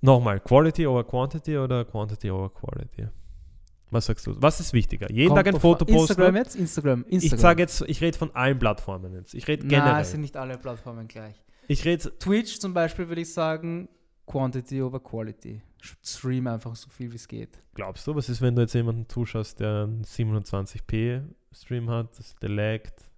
[0.00, 3.08] Nochmal, Quality over Quantity oder Quantity over Quality?
[3.92, 4.34] Was sagst du?
[4.40, 5.10] Was ist wichtiger?
[5.12, 5.94] Jeden Kommt Tag ein Foto an.
[5.94, 6.36] Instagram posten?
[6.36, 6.56] jetzt?
[6.56, 7.04] Instagram.
[7.08, 7.36] Instagram.
[7.36, 9.34] Ich sage jetzt, ich rede von allen Plattformen jetzt.
[9.34, 10.04] Ich rede Nein, es generell.
[10.06, 11.34] sind nicht alle Plattformen gleich.
[11.68, 13.88] Ich rede, Twitch zum Beispiel würde ich sagen,
[14.26, 15.60] Quantity over Quality.
[16.02, 17.58] Stream einfach so viel wie es geht.
[17.74, 21.22] glaubst du, was ist, wenn du jetzt jemanden zuschaust, der einen 720p
[21.52, 23.10] Stream hat, das, der laggt?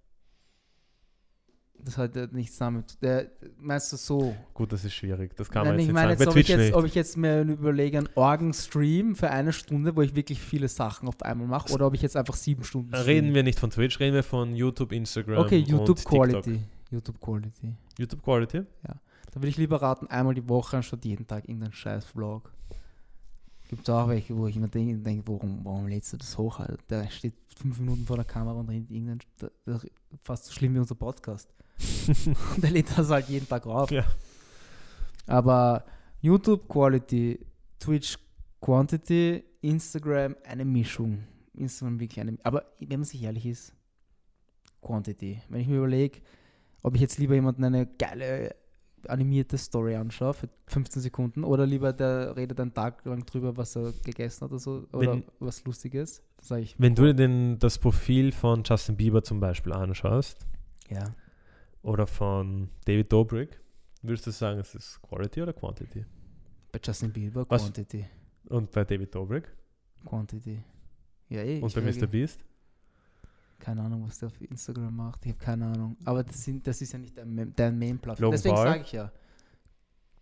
[1.85, 3.01] Das hat ja nichts damit.
[3.01, 3.27] Der,
[3.59, 4.35] meinst du so?
[4.55, 5.35] Gut, das ist schwierig.
[5.35, 6.33] Das kann Nein, man ich jetzt meine nicht jetzt, sagen.
[6.33, 10.01] Bei ob ich jetzt, ob ich jetzt mir überlege, einen Orgen-Stream für eine Stunde, wo
[10.01, 13.35] ich wirklich viele Sachen auf einmal mache, oder ob ich jetzt einfach sieben Stunden Reden
[13.35, 16.11] wir nicht von Twitch, reden wir von YouTube, Instagram Okay, YouTube TikTok.
[16.11, 16.59] Quality.
[16.89, 17.73] YouTube Quality.
[17.99, 18.61] YouTube Quality?
[18.83, 18.95] Da
[19.35, 22.51] würde ich lieber raten, einmal die Woche anstatt jeden Tag irgendeinen scheiß Vlog.
[23.69, 26.59] Gibt es auch welche, wo ich mir denke, denk, warum, warum lädst du das hoch?
[26.59, 26.77] Alter?
[26.89, 28.89] Der steht fünf Minuten vor der Kamera und redet
[29.41, 29.81] der-
[30.21, 31.49] fast so schlimm wie unser Podcast.
[32.55, 33.89] und der lädt das halt jeden Tag rauf.
[33.91, 34.05] Ja.
[35.27, 35.83] Aber
[36.21, 37.39] YouTube Quality,
[37.79, 38.17] Twitch
[38.61, 41.23] Quantity, Instagram eine Mischung.
[41.53, 42.37] Instagram wirklich eine.
[42.43, 43.73] Aber wenn man sich ehrlich ist,
[44.81, 45.41] Quantity.
[45.49, 46.21] Wenn ich mir überlege,
[46.83, 48.55] ob ich jetzt lieber jemanden eine geile
[49.09, 53.75] animierte Story anschaue für 15 Sekunden oder lieber der redet einen Tag lang drüber, was
[53.75, 57.59] er gegessen hat oder so oder Wenn- was Lustiges, sage ich, Wenn du dir den,
[57.59, 60.45] das Profil von Justin Bieber zum Beispiel anschaust
[60.89, 61.15] ja,
[61.81, 63.59] oder von David Dobrik,
[64.01, 66.05] würdest du sagen, es ist Quality oder Quantity?
[66.71, 67.63] bei Justin Bieber Was?
[67.63, 68.05] Quantity.
[68.49, 69.51] Und bei David Dobrik?
[70.05, 70.61] Quantity.
[71.29, 71.61] Ja, eh.
[71.61, 72.05] Und bei Mr.
[72.05, 72.43] Beast?
[73.59, 75.25] Keine Ahnung, was der auf Instagram macht.
[75.25, 75.95] Ich habe keine Ahnung.
[76.05, 78.31] Aber das, sind, das ist ja nicht dein, dein Main-Plattform.
[78.31, 79.11] Deswegen sage ich ja.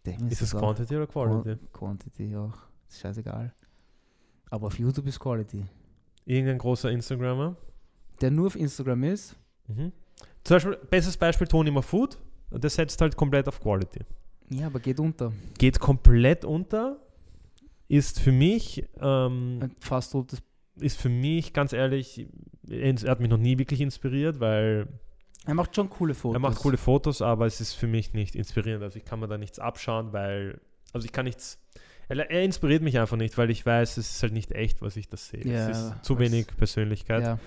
[0.06, 1.56] Dem Ist es auch Quantity oder Quality?
[1.72, 2.54] Qua- Quantity auch.
[2.90, 3.54] Ist scheißegal.
[4.50, 5.64] Aber auf YouTube ist Quality.
[6.26, 7.56] Irgendein großer Instagrammer?
[8.22, 9.36] Der nur auf Instagram ist,
[9.68, 9.94] Mhm.
[10.44, 12.20] Zum Beispiel, bestes Beispiel Tony Mafood,
[12.52, 14.02] der setzt halt komplett auf Quality.
[14.50, 15.32] ja, aber geht unter.
[15.58, 17.00] Geht komplett unter,
[17.88, 20.42] ist für mich, ähm, Ein fast totes.
[20.76, 22.28] ist für mich, ganz ehrlich,
[22.70, 24.88] er hat mich noch nie wirklich inspiriert, weil
[25.46, 26.36] Er macht schon coole Fotos.
[26.36, 28.84] er macht coole Fotos, aber es ist für mich nicht inspirierend.
[28.84, 30.60] Also ich kann mir da nichts abschauen, weil,
[30.94, 31.60] also ich kann nichts,
[32.08, 34.96] er, er inspiriert mich einfach nicht, weil ich weiß, es ist halt nicht echt, was
[34.96, 35.46] ich das sehe.
[35.46, 37.24] Ja, es ist zu wenig Persönlichkeit.
[37.24, 37.40] Ja.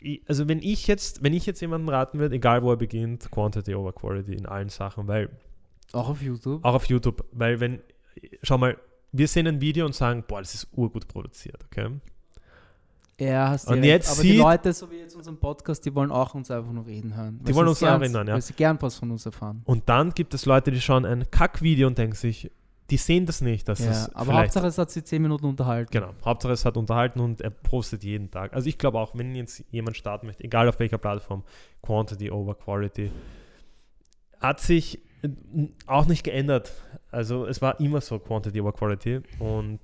[0.00, 3.30] Ich- also wenn ich jetzt, wenn ich jetzt jemanden raten würde, egal wo er beginnt,
[3.30, 5.28] Quantity over Quality in allen Sachen, weil
[5.92, 6.64] Auch auf YouTube.
[6.64, 7.80] auch auf YouTube, weil wenn,
[8.42, 8.76] schau mal,
[9.12, 11.88] wir sehen ein Video und sagen, boah, das ist urgut produziert, okay?
[13.20, 16.34] Ja, hast Und jetzt Aber die Leute, so wie jetzt unseren Podcast, die wollen auch
[16.34, 17.40] uns einfach nur reden hören.
[17.46, 18.34] Die wollen uns gern, hören, ja.
[18.34, 19.62] Weil sie gern was von uns erfahren.
[19.64, 22.50] Und dann gibt es Leute, die schauen ein Kackvideo und denken sich,
[22.90, 23.68] die sehen das nicht.
[23.68, 25.90] Dass Ja, es aber Hauptsache, es hat sie 10 Minuten unterhalten.
[25.90, 28.52] Genau, Hauptsache es hat unterhalten und er postet jeden Tag.
[28.54, 31.44] Also ich glaube auch, wenn jetzt jemand starten möchte, egal auf welcher Plattform,
[31.82, 33.10] Quantity over Quality,
[34.40, 35.28] hat sich äh,
[35.86, 36.72] auch nicht geändert.
[37.10, 39.80] Also es war immer so Quantity over Quality und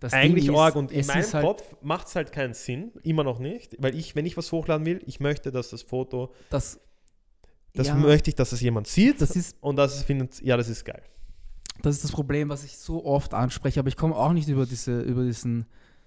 [0.00, 3.22] Das eigentlich ist, arg und in meinem halt, Kopf macht es halt keinen Sinn, immer
[3.22, 6.80] noch nicht, weil ich, wenn ich was hochladen will, ich möchte, dass das Foto, Das,
[7.74, 10.68] das ja, möchte ich, dass es jemand sieht das ist und das findet, ja, das
[10.68, 11.02] ist geil.
[11.82, 14.64] Das ist das Problem, was ich so oft anspreche, aber ich komme auch nicht über
[14.64, 15.66] diese, über, diesen,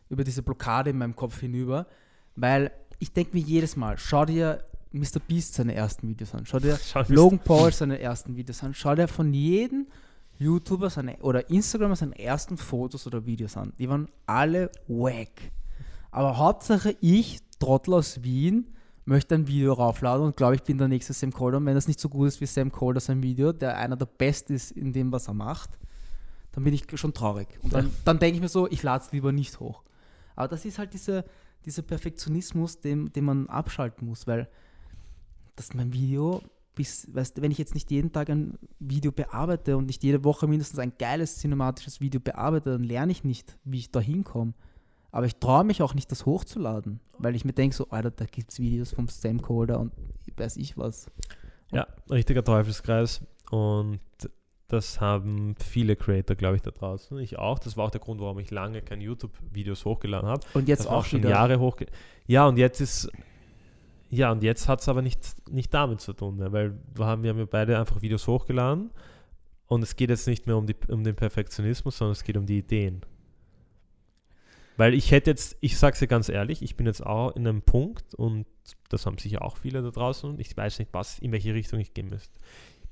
[0.09, 1.87] über diese Blockade in meinem Kopf hinüber,
[2.35, 5.19] weil ich denke mir jedes Mal, schau dir Mr.
[5.27, 8.95] Beast seine ersten Videos an, schau dir Schau, Logan Paul seine ersten Videos an, schau
[8.95, 9.87] dir von jedem
[10.39, 13.73] YouTuber seine, oder Instagramer seine ersten Fotos oder Videos an.
[13.77, 15.51] Die waren alle wack.
[16.11, 18.67] Aber Hauptsache ich, Trottel aus Wien,
[19.05, 21.57] möchte ein Video raufladen und glaube, ich bin der nächste Sam Calder.
[21.57, 24.05] Und wenn das nicht so gut ist wie Sam Calder sein Video, der einer der
[24.05, 25.77] Besten ist in dem, was er macht,
[26.51, 27.47] dann bin ich schon traurig.
[27.61, 29.83] Und dann, dann denke ich mir so, ich lade es lieber nicht hoch.
[30.35, 31.25] Aber das ist halt diese,
[31.65, 34.47] dieser Perfektionismus, den, den man abschalten muss, weil
[35.55, 36.41] das mein Video,
[36.75, 40.47] bis, weißt, wenn ich jetzt nicht jeden Tag ein Video bearbeite und nicht jede Woche
[40.47, 44.53] mindestens ein geiles cinematisches Video bearbeite, dann lerne ich nicht, wie ich da hinkomme.
[45.11, 48.25] Aber ich traue mich auch nicht, das hochzuladen, weil ich mir denke, so, Alter, da
[48.25, 49.93] gibt es Videos vom Stamcoder und
[50.37, 51.11] weiß ich was.
[51.71, 53.21] Ja, richtiger Teufelskreis.
[53.51, 53.99] Und
[54.69, 57.19] das haben viele Creator, glaube ich, da draußen.
[57.19, 57.59] Ich auch.
[57.59, 60.41] Das war auch der Grund, warum ich lange keine YouTube-Videos hochgeladen habe.
[60.55, 61.29] Und jetzt das auch schon wieder.
[61.29, 61.85] Jahre hochge...
[62.25, 63.11] Ja, und jetzt ist...
[64.13, 67.23] Ja, und jetzt hat es aber nicht, nicht damit zu tun, mehr, weil wir haben,
[67.23, 68.91] wir haben ja beide einfach Videos hochgeladen
[69.65, 72.45] und es geht jetzt nicht mehr um, die, um den Perfektionismus, sondern es geht um
[72.45, 73.01] die Ideen.
[74.77, 77.47] Weil ich hätte jetzt, ich sage es dir ganz ehrlich, ich bin jetzt auch in
[77.47, 78.45] einem Punkt und
[78.89, 81.79] das haben sicher auch viele da draußen und ich weiß nicht, was, in welche Richtung
[81.79, 82.33] ich gehen müsste.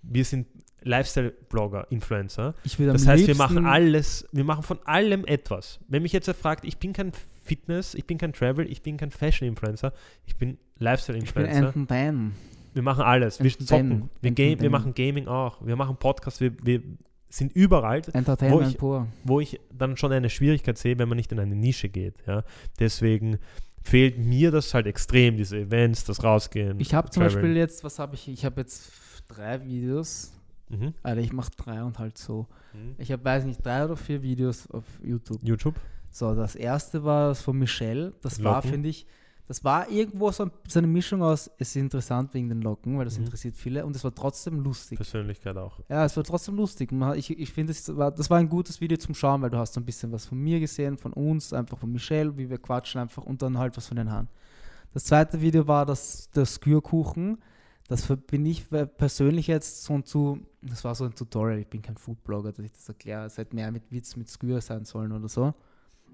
[0.01, 0.47] Wir sind
[0.81, 2.55] Lifestyle-Blogger, Influencer.
[2.63, 5.79] Das heißt, wir machen alles, wir machen von allem etwas.
[5.87, 7.11] Wenn mich jetzt wer fragt, ich bin kein
[7.41, 9.93] Fitness, ich bin kein Travel, ich bin kein Fashion-Influencer,
[10.25, 11.67] ich bin Ich bin Lifestyle-Influencer.
[11.67, 12.31] Anton Dan.
[12.73, 13.43] Wir machen alles.
[13.43, 16.81] Wir zocken, wir, game, wir machen Gaming auch, wir machen Podcasts, wir, wir
[17.29, 19.07] sind überall, Entertainment ich- pur.
[19.23, 22.15] wo ich dann schon eine Schwierigkeit sehe, wenn man nicht in eine Nische geht.
[22.27, 22.43] Ja?
[22.79, 23.39] Deswegen
[23.83, 26.79] fehlt mir das halt extrem, diese Events, das Rausgehen.
[26.79, 27.23] Ich habe zum.
[27.23, 28.27] Beispiel jetzt, was habe ich?
[28.27, 28.91] Ich habe jetzt
[29.27, 30.33] drei Videos.
[30.69, 30.93] Mhm.
[31.03, 32.47] Alter, ich mache drei und halt so.
[32.73, 32.95] Mhm.
[32.97, 35.39] Ich habe, weiß nicht, drei oder vier Videos auf YouTube.
[35.43, 35.75] YouTube.
[36.11, 38.13] So, das erste war das von Michelle.
[38.21, 38.69] Das war, Locken.
[38.71, 39.05] finde ich,
[39.47, 43.05] das war irgendwo so, ein- eine Mischung aus, es ist interessant wegen den Locken, weil
[43.05, 43.25] das Mhm.
[43.25, 44.97] interessiert viele und es war trotzdem lustig.
[44.97, 45.79] Persönlichkeit auch.
[45.89, 46.91] Ja, es war trotzdem lustig.
[46.91, 49.57] Man Ich, ich finde, es war, das war ein gutes Video zum Schauen, weil du
[49.57, 52.57] hast so ein bisschen was von mir gesehen, von uns, einfach von Michelle, wie wir
[52.57, 54.27] quatschen einfach und dann halt was von den Haaren.
[54.93, 57.37] Das zweite Video war das, der Skürkuchen.
[57.87, 61.81] Das bin ich pe- persönlich jetzt so zu, das war so ein Tutorial, ich bin
[61.81, 65.11] kein Foodblogger, dass ich das erkläre, es hätte mehr mit Witz, mit Skür sein sollen
[65.11, 65.53] oder so.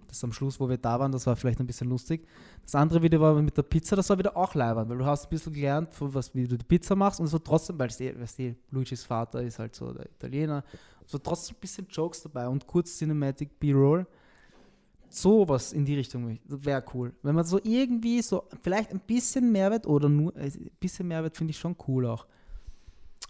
[0.07, 2.25] Das am Schluss, wo wir da waren, das war vielleicht ein bisschen lustig.
[2.63, 5.25] Das andere Video war mit der Pizza, das war wieder auch leibend, weil du hast
[5.25, 8.13] ein bisschen gelernt, was, wie du die Pizza machst und war trotzdem, weil es eh-
[8.13, 10.63] du, Luigis Vater ist halt so der Italiener,
[11.11, 14.05] war trotzdem ein bisschen Jokes dabei und kurz Cinematic B-Roll.
[15.09, 17.13] Sowas in die Richtung wäre cool.
[17.23, 21.37] Wenn man so irgendwie so, vielleicht ein bisschen Mehrwert oder nur, äh, ein bisschen Mehrwert
[21.37, 22.27] finde ich schon cool auch.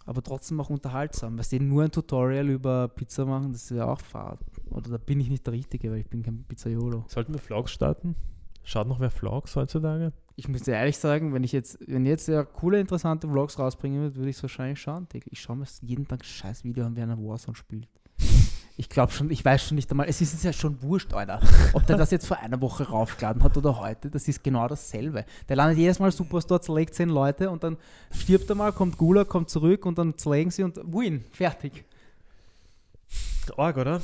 [0.08, 1.38] Aber trotzdem auch unterhaltsam.
[1.38, 4.39] Weißt du, nur ein Tutorial über Pizza machen, das ist ja auch Fahrt.
[4.72, 7.03] Oder da bin ich nicht der Richtige, weil ich bin kein Pizzaiolo.
[7.10, 8.16] Sollten wir Vlogs starten?
[8.64, 10.14] Schaut noch wer Vlogs heutzutage?
[10.38, 14.01] Ich muss dir ehrlich sagen, wenn ich jetzt, wenn jetzt ja coole, interessante Vlogs rausbringen
[14.01, 15.08] würde, würde ich es wahrscheinlich schauen.
[15.26, 17.88] Ich schaue mir jeden Tag ein scheiß Video an, wer eine Warzone spielt.
[18.80, 21.39] Ich glaube schon, ich weiß schon nicht einmal, es ist ja schon wurscht, Alter.
[21.73, 25.25] Ob der das jetzt vor einer Woche raufgeladen hat oder heute, das ist genau dasselbe.
[25.49, 27.78] Der landet jedes Mal Superstore, zerlegt zehn Leute und dann
[28.11, 31.86] stirbt er mal, kommt Gula, kommt zurück und dann zerlegen sie und win, fertig.
[33.55, 33.99] Org, oder?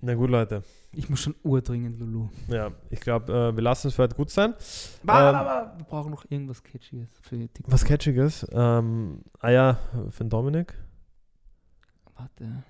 [0.00, 0.62] Na gut, Leute.
[0.92, 2.28] Ich muss schon urdringend, Lulu.
[2.48, 4.54] Ja, ich glaube, äh, wir lassen es für heute gut sein.
[5.02, 5.74] Ba, Ähm, ba.
[5.76, 7.70] Wir brauchen noch irgendwas Catchiges für TikTok.
[7.72, 8.46] Was Catchiges?
[8.52, 9.78] Ähm, ah ja,
[10.10, 10.74] für den Dominik.
[12.16, 12.62] Warte.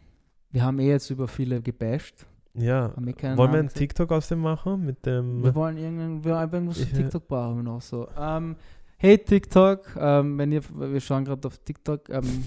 [0.55, 2.27] Wir haben eh jetzt über viele gebasht.
[2.55, 2.93] Ja.
[2.97, 3.79] Wir Wollen wir Namen einen gesagt?
[3.79, 4.85] TikTok aus dem machen?
[4.85, 5.43] Mit dem.
[5.43, 8.09] Wir wollen irgendein, wir irgendwas Ich, TikTok brauchen wir noch so.
[8.17, 8.55] Ähm,
[8.97, 12.09] hey TikTok, ähm, wenn ihr, wir schauen gerade auf TikTok.
[12.09, 12.45] Ähm,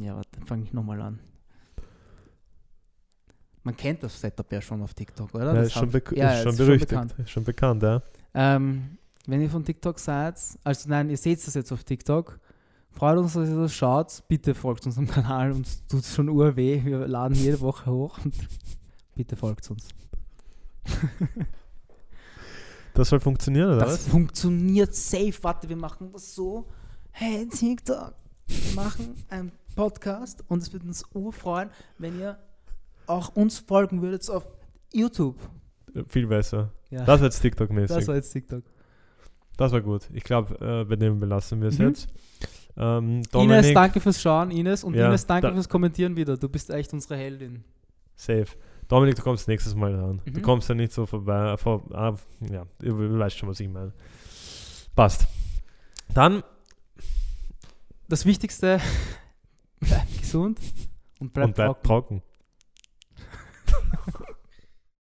[0.00, 1.20] ja, warte, fange ich nochmal an.
[3.62, 5.54] Man kennt das Setup ja schon auf TikTok, oder?
[5.54, 6.90] ja, ist schon, ja, ist schon berüchtigt.
[6.90, 7.14] bekannt.
[7.18, 8.02] ist schon bekannt, ja.
[8.34, 8.98] Ähm,
[9.28, 12.40] wenn ihr von TikTok seid, also nein, ihr seht das jetzt auf TikTok,
[12.94, 14.22] freut uns, dass ihr das schaut.
[14.28, 16.82] Bitte folgt uns am Kanal, uns tut schon urweh.
[16.84, 18.34] Wir laden jede Woche hoch und
[19.14, 19.88] bitte folgt uns.
[22.94, 24.08] Das soll funktionieren, oder Das was?
[24.08, 25.32] funktioniert safe.
[25.40, 26.66] Warte, wir machen das so.
[27.10, 28.12] Hey, TikTok.
[28.46, 32.38] Wir machen einen Podcast und es wird uns urfreuen, wenn ihr
[33.06, 34.46] auch uns folgen würdet auf
[34.92, 35.38] YouTube.
[36.08, 36.70] Viel besser.
[36.90, 37.96] Ja, Das war jetzt TikTok-mäßig.
[37.96, 38.62] das war jetzt TikTok.
[39.56, 40.02] Das war gut.
[40.12, 41.88] Ich glaube, äh, bei dem belassen wir es Mhm.
[41.88, 42.08] jetzt.
[42.76, 44.82] Ähm, Ines, danke fürs Schauen, Ines.
[44.84, 46.36] Und Ja, Ines, danke da- fürs Kommentieren wieder.
[46.36, 47.64] Du bist echt unsere Heldin.
[48.14, 48.46] safe.
[48.88, 50.20] Dominik, du kommst nächstes Mal ran.
[50.24, 50.42] Du Mhm.
[50.42, 51.56] kommst ja nicht so vorbei.
[51.56, 52.14] Vor, ah,
[52.50, 53.92] ja, du weißt schon, was ich meine.
[54.94, 55.26] Passt.
[56.12, 56.42] Dann,
[58.08, 58.78] Das Wichtigste,
[59.80, 60.58] bleib gesund
[61.20, 62.22] und bleib und bleib trocken.
[63.66, 64.24] trocken.